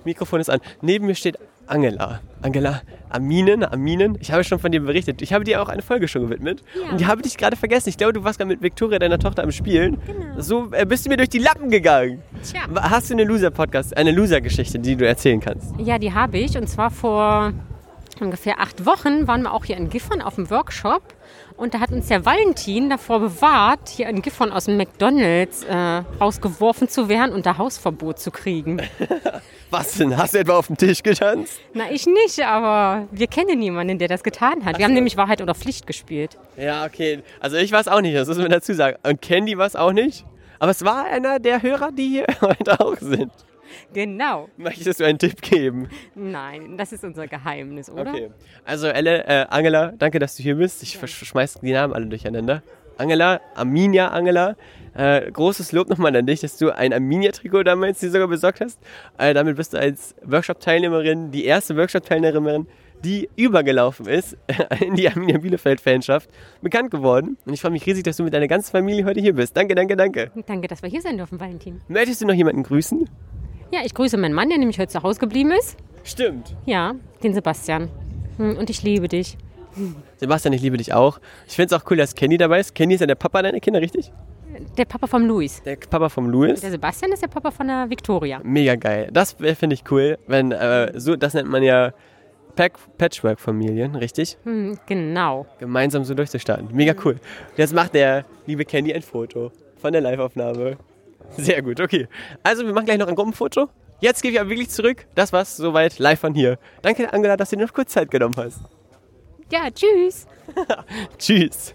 [0.05, 0.61] Mikrofon ist an.
[0.80, 1.38] Neben mir steht
[1.70, 2.20] Angela.
[2.42, 4.18] Angela, Aminen, Aminen.
[4.20, 5.22] Ich habe schon von dir berichtet.
[5.22, 6.62] Ich habe dir auch eine Folge schon gewidmet.
[6.90, 7.90] Und die habe ich gerade vergessen.
[7.90, 9.98] Ich glaube, du warst gerade mit Victoria, deiner Tochter, am Spielen.
[10.06, 10.40] Genau.
[10.40, 12.22] So äh, bist du mir durch die Lappen gegangen.
[12.42, 12.62] Tja.
[12.74, 15.74] Hast du eine Loser-Podcast, eine Loser-Geschichte, die du erzählen kannst?
[15.78, 16.56] Ja, die habe ich.
[16.56, 17.52] Und zwar vor
[18.20, 21.02] ungefähr acht Wochen waren wir auch hier in Gifhorn auf dem Workshop.
[21.61, 25.74] Und da hat uns der Valentin davor bewahrt, hier in Gifhorn aus dem McDonalds äh,
[26.18, 28.80] rausgeworfen zu werden und da Hausverbot zu kriegen.
[29.70, 30.16] Was denn?
[30.16, 31.61] Hast du etwa auf dem Tisch getanzt?
[31.74, 34.78] Na, ich nicht, aber wir kennen niemanden, der das getan hat.
[34.78, 36.38] Wir haben nämlich Wahrheit oder Pflicht gespielt.
[36.56, 37.22] Ja, okay.
[37.40, 38.96] Also ich weiß auch nicht, das muss man dazu sagen.
[39.02, 40.24] Und Candy war es auch nicht.
[40.61, 43.32] Aber es war einer der Hörer, die hier heute auch sind.
[43.92, 44.48] Genau.
[44.56, 45.88] Möchtest du einen Tipp geben?
[46.14, 48.10] Nein, das ist unser Geheimnis, oder?
[48.12, 48.30] Okay.
[48.64, 50.82] Also Elle, äh, Angela, danke, dass du hier bist.
[50.82, 52.62] Ich versch- schmeiß die Namen alle durcheinander.
[52.98, 54.56] Angela, Arminia Angela,
[54.94, 58.78] äh, großes Lob nochmal an dich, dass du ein Arminia-Trikot damals dir sogar besorgt hast.
[59.16, 62.66] Äh, damit bist du als Workshop-Teilnehmerin die erste Workshop-Teilnehmerin,
[63.02, 64.36] die übergelaufen ist
[64.80, 66.28] in die Arminia Bielefeld-Fanschaft,
[66.60, 67.38] bekannt geworden.
[67.46, 69.56] Und ich freue mich riesig, dass du mit deiner ganzen Familie heute hier bist.
[69.56, 70.30] Danke, danke, danke.
[70.46, 71.80] Danke, dass wir hier sein dürfen, Valentin.
[71.88, 73.08] Möchtest du noch jemanden grüßen?
[73.72, 75.76] Ja, ich grüße meinen Mann, der nämlich heute zu Hause geblieben ist.
[76.02, 76.54] Stimmt.
[76.66, 77.88] Ja, den Sebastian.
[78.36, 79.36] Hm, Und ich liebe dich.
[80.16, 81.20] Sebastian, ich liebe dich auch.
[81.46, 82.74] Ich finde es auch cool, dass Kenny dabei ist.
[82.74, 84.12] Kenny ist ja der Papa deiner Kinder, richtig?
[84.76, 85.62] Der Papa vom Luis.
[85.62, 86.60] Der Papa vom Louis.
[86.60, 88.40] Der Sebastian ist der Papa von der Victoria.
[88.42, 89.08] Mega geil.
[89.12, 91.92] Das finde ich cool, wenn äh, so, das nennt man ja
[92.56, 94.36] Pack Patchwork-Familien, richtig?
[94.42, 95.46] Hm, genau.
[95.60, 96.68] Gemeinsam so durchzustarten.
[96.72, 97.20] Mega cool.
[97.56, 100.76] Jetzt macht der liebe Candy ein Foto von der Live-Aufnahme.
[101.37, 102.09] Sehr gut, okay.
[102.43, 103.68] Also wir machen gleich noch ein Gruppenfoto.
[104.01, 105.07] Jetzt gebe ich aber wirklich zurück.
[105.14, 106.59] Das war's soweit live von hier.
[106.83, 108.61] Danke, Angela, dass du dir noch kurz Zeit genommen hast.
[109.53, 110.26] Ja, tschüss.
[111.18, 111.74] Tschüss.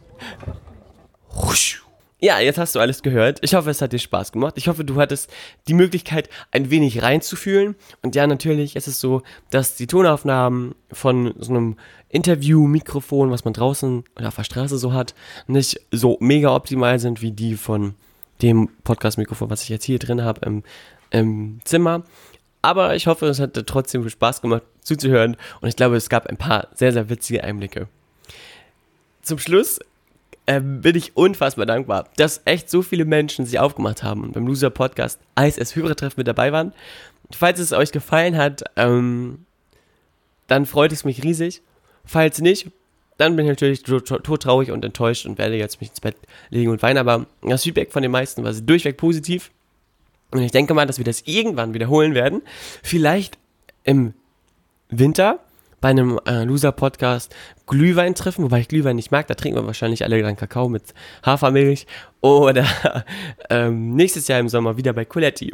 [2.26, 3.38] Ja, jetzt hast du alles gehört.
[3.44, 4.56] Ich hoffe, es hat dir Spaß gemacht.
[4.58, 5.30] Ich hoffe, du hattest
[5.68, 7.76] die Möglichkeit, ein wenig reinzufühlen.
[8.02, 11.78] Und ja, natürlich ist es so, dass die Tonaufnahmen von so einem
[12.10, 15.14] Interview-Mikrofon, was man draußen oder auf der Straße so hat,
[15.46, 17.94] nicht so mega optimal sind wie die von
[18.42, 20.64] dem Podcast-Mikrofon, was ich jetzt hier drin habe im,
[21.12, 22.04] im Zimmer.
[22.62, 25.38] Aber ich hoffe, es hat trotzdem viel Spaß gemacht zuzuhören.
[25.62, 27.88] Und ich glaube, es gab ein paar sehr, sehr witzige Einblicke.
[29.22, 29.80] Zum Schluss
[30.48, 34.48] ähm, bin ich unfassbar dankbar, dass echt so viele Menschen sich aufgemacht haben und beim
[34.48, 36.74] Loser Podcast ISS Hörertreffen mit dabei waren.
[37.32, 39.46] Falls es euch gefallen hat, ähm,
[40.48, 41.62] dann freut es mich riesig.
[42.06, 42.70] Falls nicht,
[43.18, 46.18] dann bin ich natürlich todtraurig und enttäuscht und werde jetzt mich ins Bett
[46.50, 46.98] legen und weinen.
[46.98, 49.52] Aber das Feedback von den meisten war durchweg positiv.
[50.32, 52.42] Und ich denke mal, dass wir das irgendwann wiederholen werden.
[52.84, 53.38] Vielleicht
[53.84, 54.14] im
[54.90, 55.40] Winter
[55.80, 57.34] bei einem äh, Loser-Podcast
[57.68, 60.94] Glühwein treffen, wobei ich Glühwein nicht mag, da trinken wir wahrscheinlich alle dann Kakao mit
[61.24, 61.86] Hafermilch.
[62.22, 62.66] Oder
[63.50, 65.54] ähm, nächstes Jahr im Sommer wieder bei Coletti.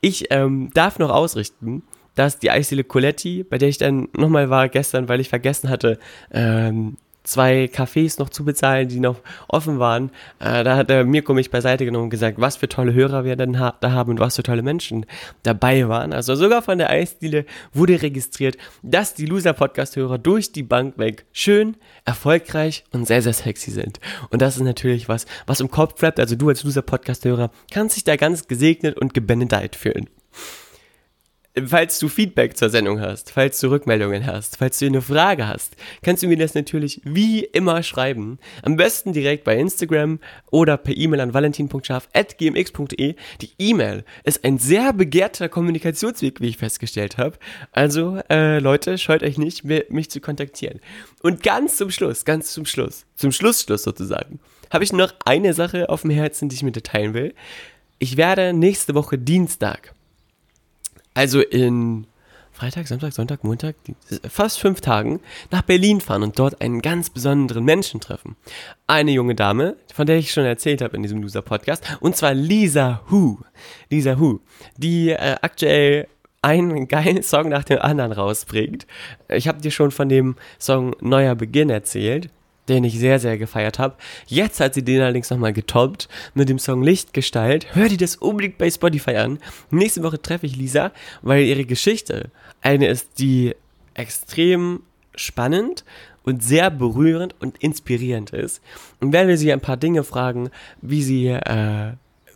[0.00, 1.82] Ich ähm, darf noch ausrichten,
[2.14, 5.98] dass die Eisdiele Coletti, bei der ich dann nochmal war gestern, weil ich vergessen hatte,
[6.30, 10.10] ähm, zwei Cafés noch zu bezahlen, die noch offen waren.
[10.38, 13.36] Äh, da hat der Mirko mich beiseite genommen und gesagt, was für tolle Hörer wir
[13.36, 15.06] denn ha da haben und was für tolle Menschen
[15.42, 16.12] dabei waren.
[16.12, 21.76] Also sogar von der Eisdiele wurde registriert, dass die Loser-Podcast-Hörer durch die Bank weg schön,
[22.04, 24.00] erfolgreich und sehr, sehr sexy sind.
[24.30, 26.18] Und das ist natürlich was, was im Kopf bleibt.
[26.18, 30.08] Also du als Loser-Podcast-Hörer kannst dich da ganz gesegnet und gebenedeit fühlen.
[31.54, 35.76] Falls du Feedback zur Sendung hast, falls du Rückmeldungen hast, falls du eine Frage hast,
[36.00, 38.38] kannst du mir das natürlich wie immer schreiben.
[38.62, 40.18] Am besten direkt bei Instagram
[40.50, 43.16] oder per E-Mail an valentin.scharf.gmx.de.
[43.42, 47.36] Die E-Mail ist ein sehr begehrter Kommunikationsweg, wie ich festgestellt habe.
[47.70, 50.80] Also, äh, Leute, scheut euch nicht, mich zu kontaktieren.
[51.20, 54.40] Und ganz zum Schluss, ganz zum Schluss, zum Schlussschluss sozusagen,
[54.70, 57.34] habe ich noch eine Sache auf dem Herzen, die ich mit dir teilen will.
[57.98, 59.92] Ich werde nächste Woche Dienstag
[61.14, 62.06] also in
[62.52, 63.74] Freitag, Samstag, Sonntag, Montag,
[64.28, 68.36] fast fünf Tagen nach Berlin fahren und dort einen ganz besonderen Menschen treffen.
[68.86, 73.00] Eine junge Dame, von der ich schon erzählt habe in diesem Loser-Podcast, und zwar Lisa
[73.10, 73.38] Hu.
[73.90, 74.40] Lisa Hu,
[74.76, 76.08] die äh, aktuell
[76.42, 78.86] einen geilen Song nach dem anderen rausbringt.
[79.28, 82.30] Ich habe dir schon von dem Song Neuer Beginn erzählt
[82.68, 83.96] den ich sehr, sehr gefeiert habe.
[84.26, 87.74] Jetzt hat sie den allerdings nochmal getoppt mit dem Song Lichtgestalt.
[87.74, 89.38] Hör dir das unbedingt bei Spotify an.
[89.70, 90.92] Nächste Woche treffe ich Lisa,
[91.22, 93.54] weil ihre Geschichte eine ist, die
[93.94, 94.80] extrem
[95.14, 95.84] spannend
[96.24, 98.62] und sehr berührend und inspirierend ist.
[99.00, 100.50] Und werde sie ein paar Dinge fragen,
[100.80, 101.92] wie sie äh,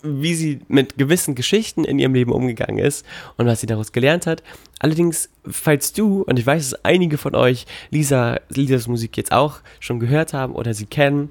[0.07, 3.05] wie sie mit gewissen Geschichten in ihrem Leben umgegangen ist
[3.37, 4.43] und was sie daraus gelernt hat.
[4.79, 9.61] Allerdings, falls du, und ich weiß, dass einige von euch Lisa, Lisas Musik jetzt auch
[9.81, 11.31] schon gehört haben oder sie kennen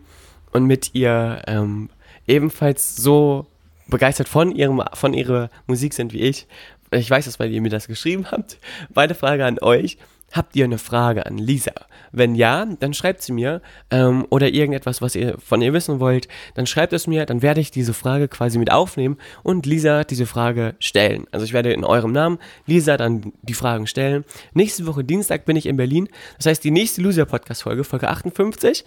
[0.51, 1.89] und mit ihr ähm,
[2.27, 3.45] ebenfalls so
[3.87, 6.47] begeistert von, ihrem, von ihrer Musik sind wie ich,
[6.91, 8.57] ich weiß das, weil ihr mir das geschrieben habt.
[8.93, 9.97] Meine Frage an euch.
[10.35, 11.71] Habt ihr eine Frage an Lisa?
[12.11, 16.27] Wenn ja, dann schreibt sie mir ähm, oder irgendetwas, was ihr von ihr wissen wollt,
[16.55, 20.25] dann schreibt es mir, dann werde ich diese Frage quasi mit aufnehmen und Lisa diese
[20.25, 21.25] Frage stellen.
[21.31, 24.25] Also ich werde in eurem Namen Lisa dann die Fragen stellen.
[24.53, 26.09] Nächste Woche Dienstag bin ich in Berlin.
[26.35, 28.83] Das heißt, die nächste Loser-Podcast-Folge, Folge 58,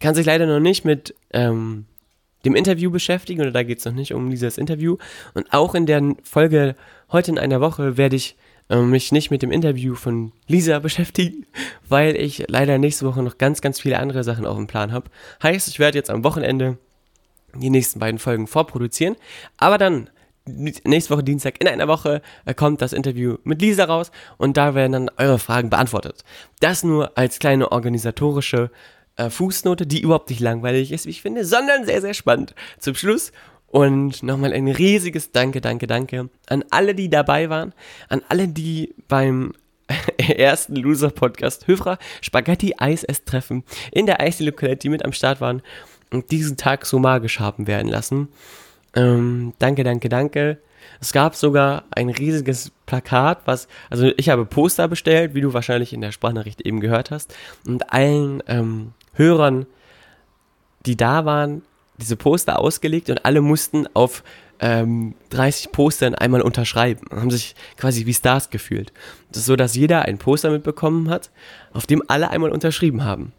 [0.00, 1.84] kann sich leider noch nicht mit ähm,
[2.44, 4.96] dem Interview beschäftigen oder da geht es noch nicht um Lisas Interview.
[5.34, 6.74] Und auch in der Folge
[7.12, 8.34] heute in einer Woche werde ich
[8.76, 11.46] mich nicht mit dem Interview von Lisa beschäftigen,
[11.88, 15.10] weil ich leider nächste Woche noch ganz, ganz viele andere Sachen auf dem Plan habe.
[15.42, 16.78] Heißt, ich werde jetzt am Wochenende
[17.54, 19.16] die nächsten beiden Folgen vorproduzieren,
[19.56, 20.10] aber dann
[20.44, 24.74] nächste Woche Dienstag in einer Woche äh, kommt das Interview mit Lisa raus und da
[24.74, 26.24] werden dann eure Fragen beantwortet.
[26.60, 28.70] Das nur als kleine organisatorische
[29.16, 32.54] äh, Fußnote, die überhaupt nicht langweilig ist, wie ich finde, sondern sehr, sehr spannend.
[32.78, 33.32] Zum Schluss
[33.68, 37.74] und nochmal ein riesiges Danke, danke, danke an alle, die dabei waren,
[38.08, 39.52] an alle, die beim
[40.18, 45.62] ersten Loser-Podcast Höfra Spaghetti Eis Treffen in der Eisdiele Colette mit am Start waren
[46.10, 48.28] und diesen Tag so magisch haben werden lassen.
[48.94, 50.58] Ähm, danke, danke, danke.
[51.00, 55.92] Es gab sogar ein riesiges Plakat, was, also ich habe Poster bestellt, wie du wahrscheinlich
[55.92, 57.34] in der Sprachnachricht eben gehört hast,
[57.66, 59.66] und allen ähm, Hörern,
[60.86, 61.62] die da waren,
[62.00, 64.22] diese Poster ausgelegt und alle mussten auf
[64.60, 68.92] ähm, 30 Postern einmal unterschreiben haben sich quasi wie Stars gefühlt.
[69.30, 71.30] Das ist so, dass jeder ein Poster mitbekommen hat,
[71.72, 73.32] auf dem alle einmal unterschrieben haben.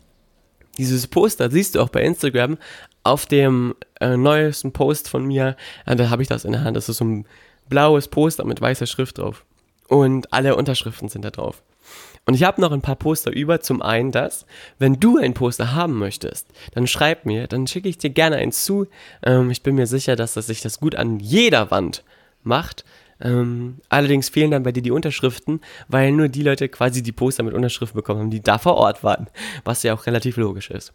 [0.77, 2.57] Dieses Poster siehst du auch bei Instagram
[3.03, 5.57] auf dem äh, neuesten Post von mir.
[5.85, 6.77] Ja, da habe ich das in der Hand.
[6.77, 7.25] Das ist so ein
[7.67, 9.45] blaues Poster mit weißer Schrift drauf.
[9.89, 11.61] Und alle Unterschriften sind da drauf.
[12.29, 13.59] Und ich habe noch ein paar Poster über.
[13.59, 14.45] Zum einen das,
[14.77, 18.65] wenn du ein Poster haben möchtest, dann schreib mir, dann schicke ich dir gerne eins
[18.65, 18.85] zu.
[19.23, 22.03] Ähm, ich bin mir sicher, dass das sich das gut an jeder Wand
[22.43, 22.85] macht.
[23.19, 27.41] Ähm, allerdings fehlen dann bei dir die Unterschriften, weil nur die Leute quasi die Poster
[27.41, 29.25] mit Unterschriften bekommen haben, die da vor Ort waren,
[29.63, 30.93] was ja auch relativ logisch ist.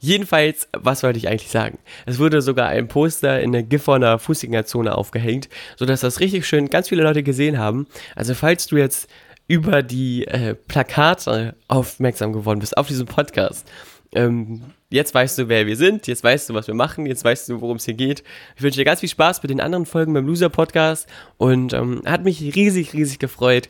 [0.00, 1.78] Jedenfalls, was wollte ich eigentlich sagen?
[2.06, 6.88] Es wurde sogar ein Poster in der Gifhorner Fußgängerzone aufgehängt, sodass das richtig schön ganz
[6.88, 7.86] viele Leute gesehen haben.
[8.16, 9.08] Also falls du jetzt
[9.48, 13.66] über die äh, Plakate aufmerksam geworden bist, auf diesen Podcast,
[14.12, 17.48] ähm, jetzt weißt du, wer wir sind, jetzt weißt du, was wir machen, jetzt weißt
[17.48, 18.22] du, worum es hier geht.
[18.56, 22.02] Ich wünsche dir ganz viel Spaß mit den anderen Folgen beim Loser Podcast und ähm,
[22.06, 23.68] hat mich riesig, riesig gefreut,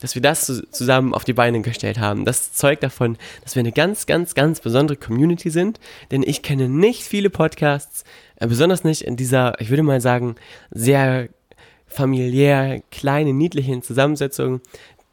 [0.00, 2.24] dass wir das zusammen auf die Beine gestellt haben.
[2.24, 6.68] Das zeugt davon, dass wir eine ganz, ganz, ganz besondere Community sind, denn ich kenne
[6.68, 8.04] nicht viele Podcasts,
[8.36, 10.36] äh, besonders nicht in dieser, ich würde mal sagen,
[10.70, 11.28] sehr
[11.86, 14.60] familiär, kleinen, niedlichen Zusammensetzung,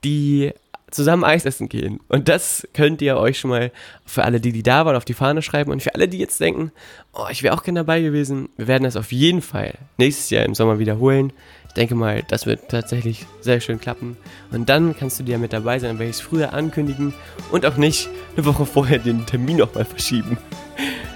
[0.05, 0.53] die
[0.91, 1.99] zusammen Eis essen gehen.
[2.07, 3.71] Und das könnt ihr euch schon mal
[4.05, 5.71] für alle, die, die da waren, auf die Fahne schreiben.
[5.71, 6.71] Und für alle, die jetzt denken,
[7.13, 10.45] oh, ich wäre auch gerne dabei gewesen, wir werden das auf jeden Fall nächstes Jahr
[10.45, 11.33] im Sommer wiederholen.
[11.67, 14.15] Ich denke mal, das wird tatsächlich sehr schön klappen.
[14.51, 17.13] Und dann kannst du dir mit dabei sein, werde ich es früher ankündigen
[17.51, 20.37] und auch nicht eine Woche vorher den Termin nochmal verschieben.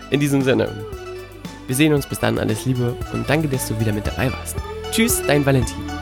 [0.09, 0.85] In diesem Sinne,
[1.67, 4.57] wir sehen uns bis dann, alles Liebe und danke, dass du wieder mit dabei warst.
[4.91, 5.98] Tschüss, dein Valentin.